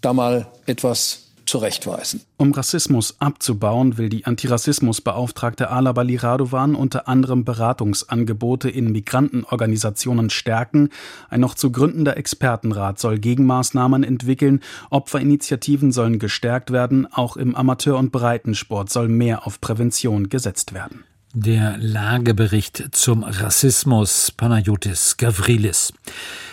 da 0.00 0.12
mal 0.12 0.46
etwas 0.66 1.29
zurechtweisen. 1.50 2.22
Um 2.36 2.52
Rassismus 2.52 3.16
abzubauen, 3.18 3.98
will 3.98 4.08
die 4.08 4.24
Antirassismusbeauftragte 4.24 5.68
Ala 5.68 5.92
Bali 5.92 6.16
Radovan 6.16 6.76
unter 6.76 7.08
anderem 7.08 7.44
Beratungsangebote 7.44 8.70
in 8.70 8.92
Migrantenorganisationen 8.92 10.30
stärken. 10.30 10.90
Ein 11.28 11.40
noch 11.40 11.56
zu 11.56 11.72
gründender 11.72 12.16
Expertenrat 12.16 13.00
soll 13.00 13.18
Gegenmaßnahmen 13.18 14.04
entwickeln. 14.04 14.60
Opferinitiativen 14.90 15.90
sollen 15.90 16.20
gestärkt 16.20 16.70
werden. 16.70 17.12
Auch 17.12 17.36
im 17.36 17.56
Amateur- 17.56 17.98
und 17.98 18.12
Breitensport 18.12 18.90
soll 18.90 19.08
mehr 19.08 19.46
auf 19.46 19.60
Prävention 19.60 20.28
gesetzt 20.28 20.72
werden. 20.72 21.04
Der 21.32 21.76
Lagebericht 21.78 22.88
zum 22.90 23.22
Rassismus 23.22 24.32
Panayotis 24.32 25.16
Gavrilis. 25.16 25.92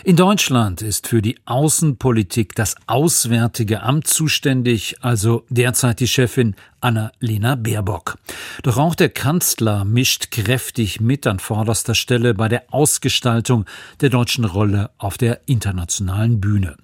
In 0.07 0.15
Deutschland 0.15 0.81
ist 0.81 1.07
für 1.07 1.21
die 1.21 1.37
Außenpolitik 1.43 2.55
das 2.55 2.75
Auswärtige 2.87 3.83
Amt 3.83 4.07
zuständig, 4.07 4.95
also 5.01 5.43
derzeit 5.49 5.99
die 5.99 6.07
Chefin 6.07 6.55
Annalena 6.79 7.55
Baerbock. 7.55 8.17
Doch 8.63 8.77
auch 8.77 8.95
der 8.95 9.09
Kanzler 9.09 9.83
mischt 9.83 10.31
kräftig 10.31 11.01
mit 11.01 11.27
an 11.27 11.39
vorderster 11.39 11.93
Stelle 11.93 12.33
bei 12.33 12.47
der 12.47 12.63
Ausgestaltung 12.71 13.65
der 13.99 14.09
deutschen 14.09 14.45
Rolle 14.45 14.91
auf 14.97 15.17
der 15.17 15.41
internationalen 15.45 16.39
Bühne. 16.39 16.77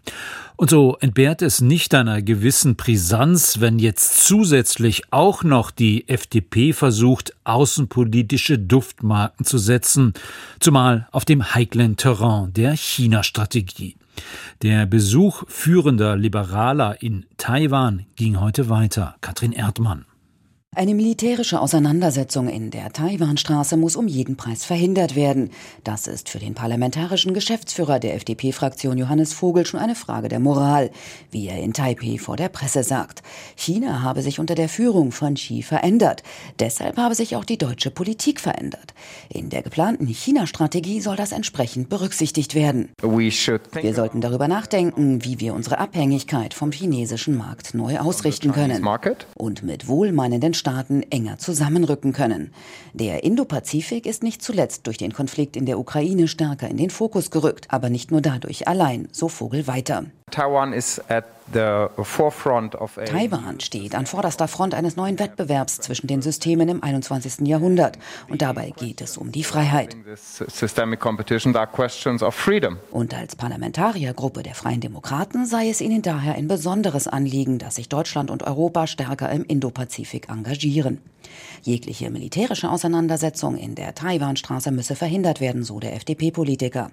Und 0.55 0.69
so 0.69 0.97
entbehrt 0.99 1.41
es 1.41 1.62
nicht 1.62 1.95
einer 1.95 2.21
gewissen 2.21 2.75
Brisanz, 2.75 3.59
wenn 3.59 3.79
jetzt 3.79 4.25
zusätzlich 4.25 5.03
auch 5.12 5.43
noch 5.43 5.71
die 5.71 6.07
FDP 6.07 6.73
versucht, 6.73 7.33
außenpolitische 7.43 8.59
Duftmarken 8.59 9.45
zu 9.45 9.57
setzen, 9.57 10.13
zumal 10.59 11.07
auf 11.12 11.25
dem 11.25 11.55
heiklen 11.55 11.97
Terrain 11.97 12.53
der 12.53 12.77
China-Strategie. 13.13 13.95
Der 14.63 14.86
Besuch 14.88 15.43
führender 15.47 16.15
Liberaler 16.15 17.02
in 17.02 17.26
Taiwan 17.38 18.06
ging 18.15 18.39
heute 18.39 18.69
weiter. 18.69 19.15
Katrin 19.21 19.52
Erdmann. 19.52 20.06
Eine 20.75 20.95
militärische 20.95 21.62
Auseinandersetzung 21.62 22.47
in 22.47 22.71
der 22.71 22.91
Taiwanstraße 22.91 23.77
muss 23.77 23.95
um 23.95 24.07
jeden 24.07 24.38
Preis 24.38 24.65
verhindert 24.65 25.15
werden. 25.15 25.51
Das 25.83 26.07
ist 26.07 26.29
für 26.29 26.39
den 26.39 26.55
parlamentarischen 26.55 27.36
Geschäftsführer 27.36 27.99
der 27.99 28.15
FDP-Fraktion 28.15 28.97
Johannes 28.97 29.33
Vogel 29.33 29.67
schon 29.67 29.79
eine 29.79 29.93
Frage 29.93 30.29
der 30.29 30.39
Moral, 30.39 30.89
wie 31.29 31.47
er 31.47 31.59
in 31.62 31.73
Taipei 31.73 32.17
vor 32.17 32.38
der 32.38 32.49
Presse 32.49 32.83
sagt. 32.83 33.21
China 33.55 34.01
habe 34.01 34.23
sich 34.23 34.39
unter 34.39 34.55
der 34.55 34.67
Führung 34.67 35.12
von 35.12 35.36
Xi 35.36 35.62
verändert. 35.62 36.23
Deshalb 36.57 36.97
habe 36.97 37.13
sich 37.13 37.36
auch 37.36 37.45
die 37.45 37.59
deutsche 37.59 37.91
Politik 37.91 38.39
verändert. 38.39 38.95
In 39.29 39.51
der 39.51 39.62
geplanten 39.62 40.07
China-Strategie 40.07 41.01
soll 41.01 41.17
das 41.17 41.33
entsprechend 41.33 41.89
berücksichtigt 41.89 42.55
werden. 42.55 42.89
Wir 42.99 43.93
sollten 43.93 44.21
darüber 44.21 44.47
nachdenken, 44.47 45.23
wie 45.23 45.39
wir 45.39 45.53
unsere 45.53 45.77
Abhängigkeit 45.77 46.55
vom 46.55 46.71
chinesischen 46.71 47.38
Markt 47.38 47.75
neu 47.75 47.99
ausrichten 47.99 48.51
können 48.53 48.83
und 49.36 49.62
mit 49.62 49.88
wohlmeinenden 49.88 50.55
Staaten 50.63 51.04
enger 51.10 51.38
zusammenrücken 51.39 52.13
können. 52.13 52.54
Der 52.93 53.26
Indopazifik 53.26 54.06
ist 54.06 54.23
nicht 54.23 54.41
zuletzt 54.41 54.88
durch 54.88 54.97
den 54.97 55.12
Konflikt 55.12 55.58
in 55.58 55.65
der 55.65 55.78
Ukraine 55.78 56.30
stärker 56.30 56.69
in 56.69 56.78
den 56.78 56.89
Fokus 56.89 57.32
gerückt, 57.32 57.65
aber 57.67 57.89
nicht 57.89 58.12
nur 58.12 58.21
dadurch 58.21 58.65
allein, 58.65 59.10
so 59.12 59.28
Vogel 59.28 59.67
weiter. 59.67 60.06
Taiwan 63.06 63.60
steht 63.60 63.93
an 63.93 64.06
vorderster 64.06 64.47
Front 64.47 64.73
eines 64.73 64.95
neuen 64.95 65.19
Wettbewerbs 65.19 65.80
zwischen 65.80 66.08
den 66.08 66.21
Systemen 66.21 66.69
im 66.69 66.82
21. 66.82 67.45
Jahrhundert. 67.47 67.99
Und 68.30 68.41
dabei 68.41 68.71
geht 68.71 69.02
es 69.02 69.17
um 69.17 69.32
die 69.32 69.43
Freiheit. 69.43 69.95
Und 72.91 73.13
als 73.13 73.36
Parlamentariergruppe 73.36 74.41
der 74.41 74.56
Freien 74.56 74.80
Demokraten 74.80 75.45
sei 75.45 75.69
es 75.69 75.82
ihnen 75.82 76.02
daher 76.02 76.36
ein 76.36 76.47
besonderes 76.47 77.08
Anliegen, 77.08 77.60
dass 77.60 77.76
sich 77.76 77.89
Deutschland 77.89 78.32
und 78.32 78.41
Europa 78.43 78.88
stärker 78.88 79.30
im 79.30 79.43
Indopazifik 79.43 80.30
engagieren. 80.30 80.53
Jegliche 81.62 82.10
militärische 82.10 82.70
Auseinandersetzung 82.70 83.58
in 83.58 83.76
der 83.76 83.96
Taiwanstraße 83.96 84.72
müsse 84.72 84.96
verhindert 84.96 85.39
werden, 85.39 85.63
so 85.63 85.80
der 85.80 85.96
FDP-Politiker. 85.96 86.92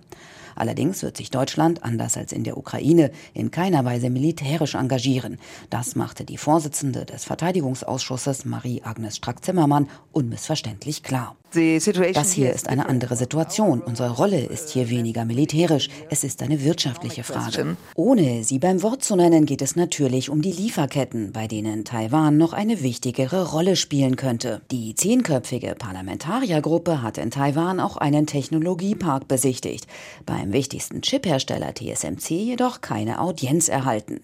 Allerdings 0.55 1.03
wird 1.03 1.17
sich 1.17 1.31
Deutschland, 1.31 1.83
anders 1.85 2.17
als 2.17 2.33
in 2.33 2.45
der 2.45 2.57
Ukraine, 2.57 3.11
in 3.35 3.51
keiner 3.51 3.85
Weise 3.85 4.11
militärisch 4.11 4.75
engagieren. 4.75 5.39
Das 5.71 5.97
machte 5.97 6.25
die 6.25 6.39
Vorsitzende 6.39 7.05
des 7.05 7.25
Verteidigungsausschusses 7.25 8.45
Marie-Agnes 8.45 9.17
Strack-Zimmermann 9.17 9.89
unmissverständlich 10.13 11.03
klar. 11.03 11.37
Das 11.53 12.33
hier 12.33 12.53
ist 12.53 12.69
eine 12.69 12.89
andere 12.89 13.17
Situation. 13.17 13.81
Unsere 13.81 14.11
Rolle 14.11 14.41
ist 14.41 14.71
hier 14.71 14.89
weniger 14.89 15.25
militärisch. 15.25 15.89
Es 16.09 16.23
ist 16.23 16.43
eine 16.43 16.63
wirtschaftliche 16.63 17.25
Frage. 17.25 17.77
Ohne 17.97 18.45
sie 18.45 18.61
beim 18.61 18.83
Wort 18.83 19.03
zu 19.03 19.17
nennen, 19.17 19.47
geht 19.47 19.61
es 19.61 19.75
natürlich 19.75 20.31
um 20.31 20.43
die 20.43 20.53
Lieferketten, 20.53 21.33
bei 21.33 21.49
denen 21.49 21.85
Taiwan 21.85 22.37
noch 22.37 22.53
eine 22.53 22.83
wichtigere 22.83 23.51
Rolle 23.51 23.75
spielen 23.75 24.15
könnte. 24.15 24.61
Die 24.71 24.95
zehnköpfige 24.95 25.75
Parlamentariergruppe 25.77 27.03
hat 27.03 27.19
in 27.19 27.33
Taiwan 27.33 27.81
auch 27.81 27.97
einen 27.97 28.27
Technologiepark 28.27 29.27
besichtigt. 29.27 29.89
Beim 30.27 30.53
wichtigsten 30.53 31.03
Chiphersteller 31.03 31.75
TSMC 31.75 32.31
jedoch 32.31 32.81
keine 32.81 33.21
Audienz 33.21 33.69
erhalten. 33.69 34.21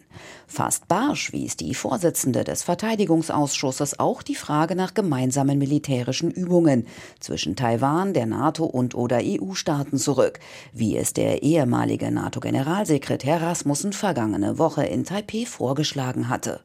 Fast 0.48 0.86
barsch 0.86 1.32
wies 1.32 1.56
die 1.56 1.74
Vorsitzende 1.74 2.44
des 2.44 2.62
Verteidigungsausschusses 2.62 3.98
auch 3.98 4.22
die 4.22 4.36
Frage 4.36 4.76
nach 4.76 4.94
gemeinsamen 4.94 5.58
militärischen 5.58 6.30
Übungen 6.30 6.86
zwischen 7.18 7.56
Taiwan, 7.56 8.14
der 8.14 8.26
NATO 8.26 8.64
und 8.64 8.94
oder 8.94 9.20
EU-Staaten 9.22 9.98
zurück, 9.98 10.38
wie 10.72 10.96
es 10.96 11.12
der 11.12 11.42
ehemalige 11.42 12.10
NATO-Generalsekretär 12.10 13.42
Rasmussen 13.42 13.92
vergangene 13.92 14.58
Woche 14.58 14.84
in 14.84 15.04
Taipeh 15.04 15.46
vorgeschlagen 15.46 16.28
hatte. 16.28 16.60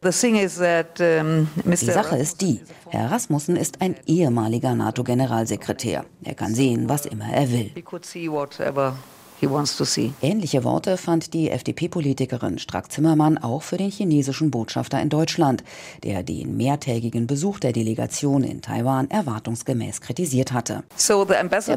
Die 1.66 1.76
Sache 1.76 2.18
ist 2.18 2.42
die, 2.42 2.62
Herr 2.90 3.12
Rasmussen 3.12 3.56
ist 3.56 3.82
ein 3.82 3.96
ehemaliger 4.06 4.76
NATO-Generalsekretär. 4.76 6.06
Er 6.24 6.36
kann 6.36 6.54
sehen, 6.54 6.88
was 6.88 7.06
immer 7.06 7.34
er 7.34 7.52
will. 7.52 7.72
Ähnliche 10.22 10.64
Worte 10.64 10.98
fand 10.98 11.34
die 11.34 11.50
FDP-Politikerin 11.50 12.60
Strack-Zimmermann 12.60 13.40
auch 13.40 13.64
für 13.64 13.78
den 13.78 13.90
chinesischen 13.90 14.52
Botschafter 14.52 15.02
in 15.02 15.10
Deutschland, 15.10 15.64
der 16.04 16.22
den 16.22 16.58
mehrtägigen 16.58 17.26
Besuch 17.26 17.60
der 17.60 17.72
Delegation 17.72 18.44
in 18.44 18.62
Taiwan 18.62 19.10
erwartungsgemäß 19.10 20.02
kritisiert 20.02 20.52
hatte. 20.52 20.84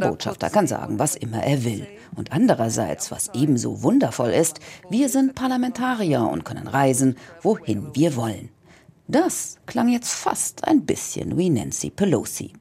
Der 0.00 0.10
Botschafter 0.10 0.50
kann 0.50 0.66
sagen, 0.66 0.98
was 0.98 1.16
immer 1.16 1.42
er 1.42 1.64
will. 1.64 1.86
Und 2.14 2.32
andererseits, 2.32 3.10
was 3.10 3.30
ebenso 3.32 3.82
wundervoll 3.82 4.30
ist, 4.30 4.60
wir 4.90 5.08
sind 5.08 5.34
Parlamentarier 5.34 6.20
und 6.20 6.44
können 6.44 6.68
reisen, 6.68 7.16
wohin 7.42 7.94
wir 7.94 8.16
wollen. 8.16 8.50
Das 9.08 9.56
klang 9.66 9.88
jetzt 9.88 10.12
fast 10.12 10.64
ein 10.64 10.84
bisschen 10.84 11.36
wie 11.38 11.50
Nancy 11.50 11.90
Pelosi. 11.90 12.52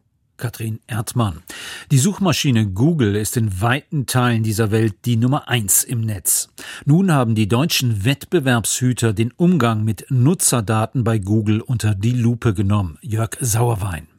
Katrin 0.43 0.82
Erdmann. 0.88 1.41
Die 1.89 1.97
Suchmaschine 1.97 2.67
Google 2.67 3.15
ist 3.15 3.38
in 3.38 3.62
weiten 3.62 4.08
Teilen 4.08 4.43
dieser 4.43 4.71
Welt 4.71 4.93
die 5.06 5.15
Nummer 5.15 5.47
eins 5.47 5.86
im 5.86 6.01
Netz. 6.01 6.49
Nun 6.84 7.13
haben 7.13 7.34
die 7.34 7.47
deutschen 7.47 8.03
Wettbewerbshüter 8.03 9.13
den 9.13 9.32
Umgang 9.32 9.86
mit 9.86 10.06
Nutzerdaten 10.10 11.06
bei 11.06 11.17
Google 11.17 11.62
unter 11.62 11.95
die 11.95 12.12
Lupe 12.12 12.53
genommen. 12.53 12.97
Jörg 13.01 13.38
Sauerwein. 13.39 14.12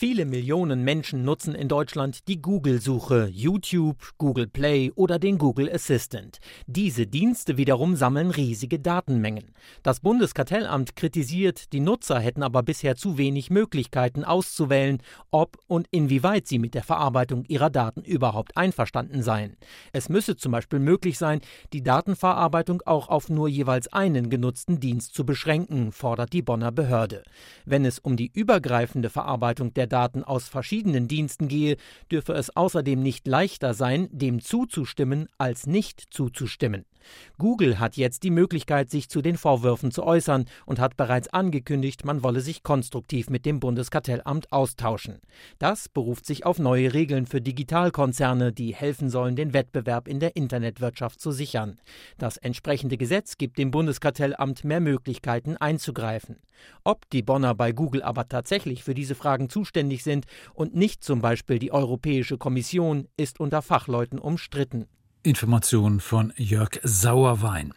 Viele 0.00 0.26
Millionen 0.26 0.84
Menschen 0.84 1.24
nutzen 1.24 1.56
in 1.56 1.66
Deutschland 1.66 2.28
die 2.28 2.40
Google-Suche, 2.40 3.26
YouTube, 3.32 3.96
Google 4.16 4.46
Play 4.46 4.92
oder 4.94 5.18
den 5.18 5.38
Google 5.38 5.68
Assistant. 5.68 6.38
Diese 6.68 7.08
Dienste 7.08 7.56
wiederum 7.56 7.96
sammeln 7.96 8.30
riesige 8.30 8.78
Datenmengen. 8.78 9.50
Das 9.82 9.98
Bundeskartellamt 9.98 10.94
kritisiert, 10.94 11.72
die 11.72 11.80
Nutzer 11.80 12.20
hätten 12.20 12.44
aber 12.44 12.62
bisher 12.62 12.94
zu 12.94 13.18
wenig 13.18 13.50
Möglichkeiten 13.50 14.22
auszuwählen, 14.22 15.02
ob 15.32 15.58
und 15.66 15.88
inwieweit 15.90 16.46
sie 16.46 16.60
mit 16.60 16.74
der 16.74 16.84
Verarbeitung 16.84 17.44
ihrer 17.48 17.68
Daten 17.68 18.02
überhaupt 18.02 18.56
einverstanden 18.56 19.24
seien. 19.24 19.56
Es 19.92 20.08
müsse 20.08 20.36
zum 20.36 20.52
Beispiel 20.52 20.78
möglich 20.78 21.18
sein, 21.18 21.40
die 21.72 21.82
Datenverarbeitung 21.82 22.82
auch 22.86 23.08
auf 23.08 23.30
nur 23.30 23.48
jeweils 23.48 23.92
einen 23.92 24.30
genutzten 24.30 24.78
Dienst 24.78 25.12
zu 25.12 25.26
beschränken, 25.26 25.90
fordert 25.90 26.32
die 26.32 26.42
Bonner 26.42 26.70
Behörde. 26.70 27.24
Wenn 27.64 27.84
es 27.84 27.98
um 27.98 28.16
die 28.16 28.30
übergreifende 28.32 29.10
Verarbeitung 29.10 29.74
der 29.74 29.87
Daten 29.88 30.24
aus 30.24 30.48
verschiedenen 30.48 31.08
Diensten 31.08 31.48
gehe, 31.48 31.76
dürfe 32.10 32.34
es 32.34 32.54
außerdem 32.54 33.02
nicht 33.02 33.26
leichter 33.26 33.74
sein, 33.74 34.08
dem 34.12 34.40
zuzustimmen, 34.40 35.28
als 35.38 35.66
nicht 35.66 36.00
zuzustimmen. 36.10 36.84
Google 37.38 37.78
hat 37.78 37.96
jetzt 37.96 38.22
die 38.22 38.30
Möglichkeit, 38.30 38.90
sich 38.90 39.08
zu 39.08 39.22
den 39.22 39.36
Vorwürfen 39.36 39.90
zu 39.90 40.02
äußern 40.02 40.46
und 40.66 40.80
hat 40.80 40.96
bereits 40.96 41.28
angekündigt, 41.28 42.04
man 42.04 42.22
wolle 42.22 42.40
sich 42.40 42.62
konstruktiv 42.62 43.30
mit 43.30 43.46
dem 43.46 43.60
Bundeskartellamt 43.60 44.52
austauschen. 44.52 45.20
Das 45.58 45.88
beruft 45.88 46.26
sich 46.26 46.44
auf 46.44 46.58
neue 46.58 46.94
Regeln 46.94 47.26
für 47.26 47.40
Digitalkonzerne, 47.40 48.52
die 48.52 48.74
helfen 48.74 49.10
sollen, 49.10 49.36
den 49.36 49.52
Wettbewerb 49.52 50.08
in 50.08 50.20
der 50.20 50.36
Internetwirtschaft 50.36 51.20
zu 51.20 51.30
sichern. 51.30 51.78
Das 52.18 52.36
entsprechende 52.36 52.96
Gesetz 52.96 53.38
gibt 53.38 53.58
dem 53.58 53.70
Bundeskartellamt 53.70 54.64
mehr 54.64 54.80
Möglichkeiten 54.80 55.56
einzugreifen. 55.56 56.36
Ob 56.84 57.08
die 57.10 57.22
Bonner 57.22 57.54
bei 57.54 57.72
Google 57.72 58.02
aber 58.02 58.28
tatsächlich 58.28 58.82
für 58.82 58.94
diese 58.94 59.14
Fragen 59.14 59.48
zuständig 59.48 60.02
sind 60.02 60.26
und 60.54 60.74
nicht 60.74 61.04
zum 61.04 61.20
Beispiel 61.20 61.58
die 61.58 61.72
Europäische 61.72 62.38
Kommission, 62.38 63.08
ist 63.16 63.40
unter 63.40 63.62
Fachleuten 63.62 64.18
umstritten. 64.18 64.86
Information 65.28 66.00
von 66.00 66.32
Jörg 66.36 66.80
Sauerwein. 66.82 67.74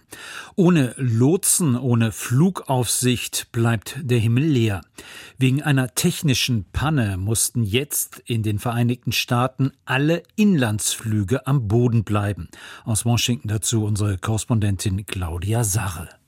Ohne 0.56 0.94
Lotsen, 0.98 1.76
ohne 1.76 2.12
Flugaufsicht 2.12 3.52
bleibt 3.52 3.98
der 4.02 4.20
Himmel 4.20 4.46
leer. 4.46 4.82
Wegen 5.38 5.62
einer 5.62 5.94
technischen 5.94 6.66
Panne 6.72 7.18
mussten 7.18 7.64
jetzt 7.64 8.20
in 8.26 8.44
den 8.44 8.60
Vereinigten 8.60 9.12
Staaten 9.12 9.72
alle 9.86 10.24
Inlandsflüge 10.36 11.46
am 11.46 11.68
Boden 11.68 12.04
bleiben. 12.04 12.48
Aus 12.86 13.06
Washington 13.06 13.50
dazu 13.50 13.84
unsere 13.84 14.18
Korrespondentin 14.18 15.06
Claudia 15.06 15.64
Sarre. 15.64 16.21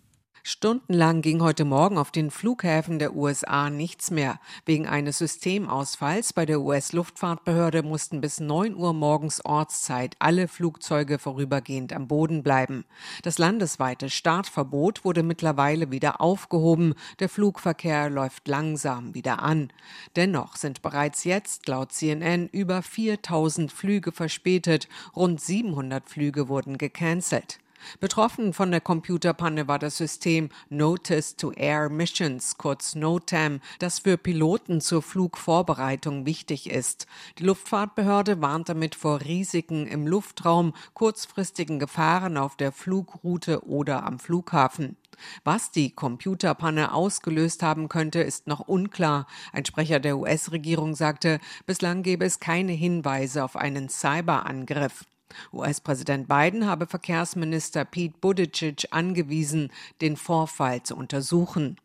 Stundenlang 0.45 1.21
ging 1.21 1.41
heute 1.41 1.63
Morgen 1.63 1.97
auf 1.97 2.11
den 2.11 2.29
Flughäfen 2.29 2.99
der 2.99 3.15
USA 3.15 3.69
nichts 3.69 4.11
mehr. 4.11 4.41
Wegen 4.65 4.85
eines 4.85 5.19
Systemausfalls 5.19 6.33
bei 6.33 6.45
der 6.45 6.59
US-Luftfahrtbehörde 6.59 7.81
mussten 7.81 8.19
bis 8.19 8.41
9 8.41 8.75
Uhr 8.75 8.91
morgens 8.91 9.45
Ortszeit 9.45 10.17
alle 10.19 10.49
Flugzeuge 10.49 11.17
vorübergehend 11.17 11.93
am 11.93 12.09
Boden 12.09 12.43
bleiben. 12.43 12.83
Das 13.21 13.37
landesweite 13.37 14.09
Startverbot 14.09 15.05
wurde 15.05 15.23
mittlerweile 15.23 15.91
wieder 15.91 16.19
aufgehoben. 16.19 16.95
Der 17.19 17.29
Flugverkehr 17.29 18.09
läuft 18.09 18.45
langsam 18.49 19.15
wieder 19.15 19.41
an. 19.41 19.71
Dennoch 20.17 20.57
sind 20.57 20.81
bereits 20.81 21.23
jetzt 21.23 21.69
laut 21.69 21.93
CNN 21.93 22.49
über 22.49 22.81
4000 22.81 23.71
Flüge 23.71 24.11
verspätet. 24.11 24.89
Rund 25.15 25.39
700 25.39 26.09
Flüge 26.09 26.49
wurden 26.49 26.77
gecancelt. 26.77 27.62
Betroffen 27.99 28.53
von 28.53 28.71
der 28.71 28.81
Computerpanne 28.81 29.67
war 29.67 29.79
das 29.79 29.97
System 29.97 30.49
Notice 30.69 31.35
to 31.35 31.51
Air 31.51 31.89
Missions, 31.89 32.57
kurz 32.57 32.95
NOTAM, 32.95 33.61
das 33.79 33.99
für 33.99 34.17
Piloten 34.17 34.81
zur 34.81 35.01
Flugvorbereitung 35.01 36.25
wichtig 36.25 36.69
ist. 36.69 37.07
Die 37.39 37.43
Luftfahrtbehörde 37.43 38.41
warnt 38.41 38.69
damit 38.69 38.95
vor 38.95 39.21
Risiken 39.21 39.87
im 39.87 40.07
Luftraum, 40.07 40.73
kurzfristigen 40.93 41.79
Gefahren 41.79 42.37
auf 42.37 42.55
der 42.55 42.71
Flugroute 42.71 43.65
oder 43.67 44.05
am 44.05 44.19
Flughafen. 44.19 44.97
Was 45.43 45.71
die 45.71 45.91
Computerpanne 45.91 46.93
ausgelöst 46.93 47.63
haben 47.63 47.89
könnte, 47.89 48.21
ist 48.21 48.47
noch 48.47 48.61
unklar. 48.61 49.27
Ein 49.51 49.65
Sprecher 49.65 49.99
der 49.99 50.17
US-Regierung 50.17 50.95
sagte, 50.95 51.39
bislang 51.65 52.03
gebe 52.03 52.25
es 52.25 52.39
keine 52.39 52.73
Hinweise 52.73 53.43
auf 53.43 53.55
einen 53.55 53.89
Cyberangriff. 53.89 55.05
US-Präsident 55.51 56.27
Biden 56.27 56.67
habe 56.67 56.87
Verkehrsminister 56.87 57.85
Pete 57.85 58.17
Buttigieg 58.19 58.87
angewiesen, 58.91 59.71
den 60.01 60.17
Vorfall 60.17 60.83
zu 60.83 60.95
untersuchen. 60.95 61.77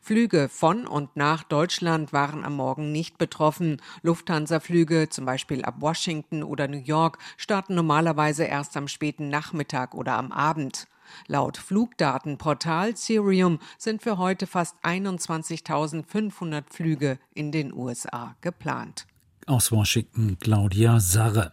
Flüge 0.00 0.48
von 0.48 0.86
und 0.86 1.16
nach 1.16 1.42
Deutschland 1.42 2.12
waren 2.12 2.44
am 2.44 2.56
Morgen 2.56 2.92
nicht 2.92 3.18
betroffen. 3.18 3.80
Lufthansa-Flüge, 4.02 5.08
zum 5.08 5.24
Beispiel 5.24 5.64
ab 5.64 5.76
Washington 5.80 6.42
oder 6.42 6.68
New 6.68 6.78
York, 6.78 7.18
starten 7.36 7.74
normalerweise 7.74 8.44
erst 8.44 8.76
am 8.76 8.88
späten 8.88 9.28
Nachmittag 9.28 9.94
oder 9.94 10.14
am 10.14 10.32
Abend. 10.32 10.86
Laut 11.26 11.58
Flugdatenportal 11.58 12.96
Cirium 12.96 13.58
sind 13.78 14.02
für 14.02 14.18
heute 14.18 14.46
fast 14.46 14.76
21.500 14.82 16.64
Flüge 16.70 17.18
in 17.34 17.52
den 17.52 17.72
USA 17.74 18.36
geplant. 18.40 19.06
Aus 19.46 19.70
Washington 19.72 20.38
Claudia 20.40 21.00
Sarre. 21.00 21.52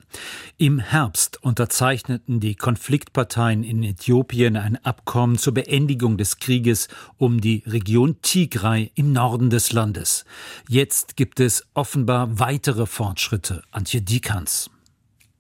Im 0.57 0.79
Herbst 0.79 1.43
unterzeichneten 1.43 2.39
die 2.39 2.55
Konfliktparteien 2.55 3.63
in 3.63 3.83
Äthiopien 3.83 4.55
ein 4.55 4.77
Abkommen 4.85 5.37
zur 5.37 5.53
Beendigung 5.53 6.17
des 6.17 6.39
Krieges 6.39 6.87
um 7.17 7.41
die 7.41 7.63
Region 7.65 8.21
Tigray 8.21 8.91
im 8.95 9.11
Norden 9.11 9.49
des 9.49 9.73
Landes. 9.73 10.25
Jetzt 10.69 11.17
gibt 11.17 11.39
es 11.39 11.67
offenbar 11.73 12.39
weitere 12.39 12.85
Fortschritte. 12.85 13.63
Antje 13.71 14.01
Dikans. 14.01 14.69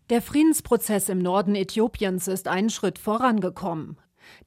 Der 0.09 0.21
Friedensprozess 0.21 1.07
im 1.07 1.19
Norden 1.19 1.55
Äthiopiens 1.55 2.27
ist 2.27 2.49
einen 2.49 2.69
Schritt 2.69 2.99
vorangekommen. 2.99 3.97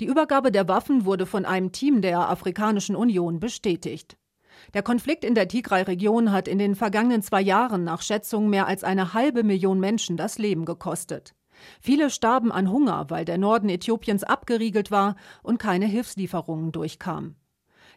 Die 0.01 0.07
Übergabe 0.07 0.53
der 0.53 0.69
Waffen 0.69 1.05
wurde 1.07 1.25
von 1.25 1.45
einem 1.45 1.73
Team 1.73 2.03
der 2.03 2.29
Afrikanischen 2.29 2.97
Union 2.97 3.41
bestätigt. 3.41 4.17
Der 4.75 4.83
Konflikt 4.83 5.25
in 5.25 5.35
der 5.35 5.49
Tigray-Region 5.49 6.33
hat 6.33 6.49
in 6.49 6.59
den 6.59 6.75
vergangenen 6.75 7.23
zwei 7.23 7.41
Jahren 7.41 7.85
nach 7.85 8.03
Schätzungen 8.03 8.51
mehr 8.51 8.67
als 8.67 8.85
eine 8.85 9.15
halbe 9.15 9.45
Million 9.45 9.81
Menschen 9.81 10.17
das 10.17 10.39
Leben 10.39 10.65
gekostet. 10.65 11.35
Viele 11.81 12.11
starben 12.11 12.53
an 12.53 12.71
Hunger, 12.71 13.07
weil 13.09 13.25
der 13.25 13.39
Norden 13.39 13.69
Äthiopiens 13.69 14.25
abgeriegelt 14.25 14.91
war 14.91 15.17
und 15.43 15.59
keine 15.59 15.87
Hilfslieferungen 15.87 16.73
durchkamen. 16.73 17.37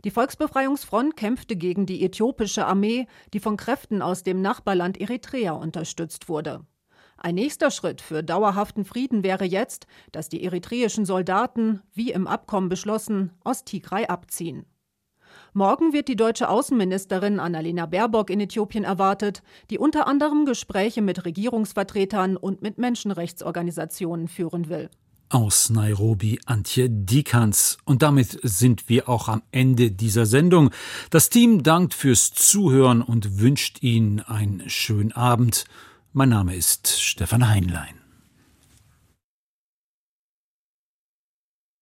Die 0.04 0.12
Volksbefreiungsfront 0.12 1.18
kämpfte 1.18 1.56
gegen 1.56 1.86
die 1.86 2.04
äthiopische 2.04 2.66
Armee, 2.68 3.08
die 3.34 3.40
von 3.40 3.58
Kräften 3.58 4.02
aus 4.02 4.24
dem 4.24 4.42
Nachbarland 4.42 5.00
Eritrea 5.00 5.54
unterstützt 5.54 6.30
wurde. 6.30 6.66
Ein 7.18 7.34
nächster 7.36 7.72
Schritt 7.72 8.02
für 8.02 8.24
dauerhaften 8.24 8.86
Frieden 8.86 9.24
wäre 9.24 9.44
jetzt, 9.44 9.88
dass 10.12 10.30
die 10.30 10.44
eritreischen 10.44 11.06
Soldaten, 11.06 11.82
wie 11.94 12.12
im 12.12 12.28
Abkommen 12.28 12.70
beschlossen, 12.70 13.34
aus 13.44 13.64
Tigray 13.64 14.06
abziehen. 14.06 14.68
Morgen 15.58 15.92
wird 15.92 16.08
die 16.08 16.16
deutsche 16.16 16.50
Außenministerin 16.50 17.40
Annalena 17.40 17.88
Baerbock 17.88 18.30
in 18.30 18.40
Äthiopien 18.40 18.84
erwartet, 18.84 19.42
die 19.72 19.80
unter 19.80 20.06
anderem 20.06 20.46
Gespräche 20.46 21.02
mit 21.02 21.26
Regierungsvertretern 21.26 22.38
und 22.38 22.62
mit 22.62 22.78
Menschenrechtsorganisationen 22.78 24.28
führen 24.28 24.70
will. 24.70 24.92
Aus 25.30 25.72
Nairobi 25.72 26.40
Antje 26.46 26.92
Dikans. 26.92 27.80
Und 27.86 28.04
damit 28.04 28.40
sind 28.44 28.88
wir 28.88 29.10
auch 29.10 29.30
am 29.30 29.42
Ende 29.50 29.90
dieser 29.90 30.28
Sendung. 30.28 30.70
Das 31.10 31.32
Team 31.32 31.64
dankt 31.64 31.96
fürs 31.96 32.36
Zuhören 32.36 33.02
und 33.02 33.40
wünscht 33.40 33.82
Ihnen 33.82 34.20
einen 34.20 34.70
schönen 34.70 35.12
Abend. 35.12 35.66
Mein 36.14 36.30
Name 36.30 36.56
ist 36.56 37.02
Stefan 37.02 37.50
Heinlein. 37.50 37.97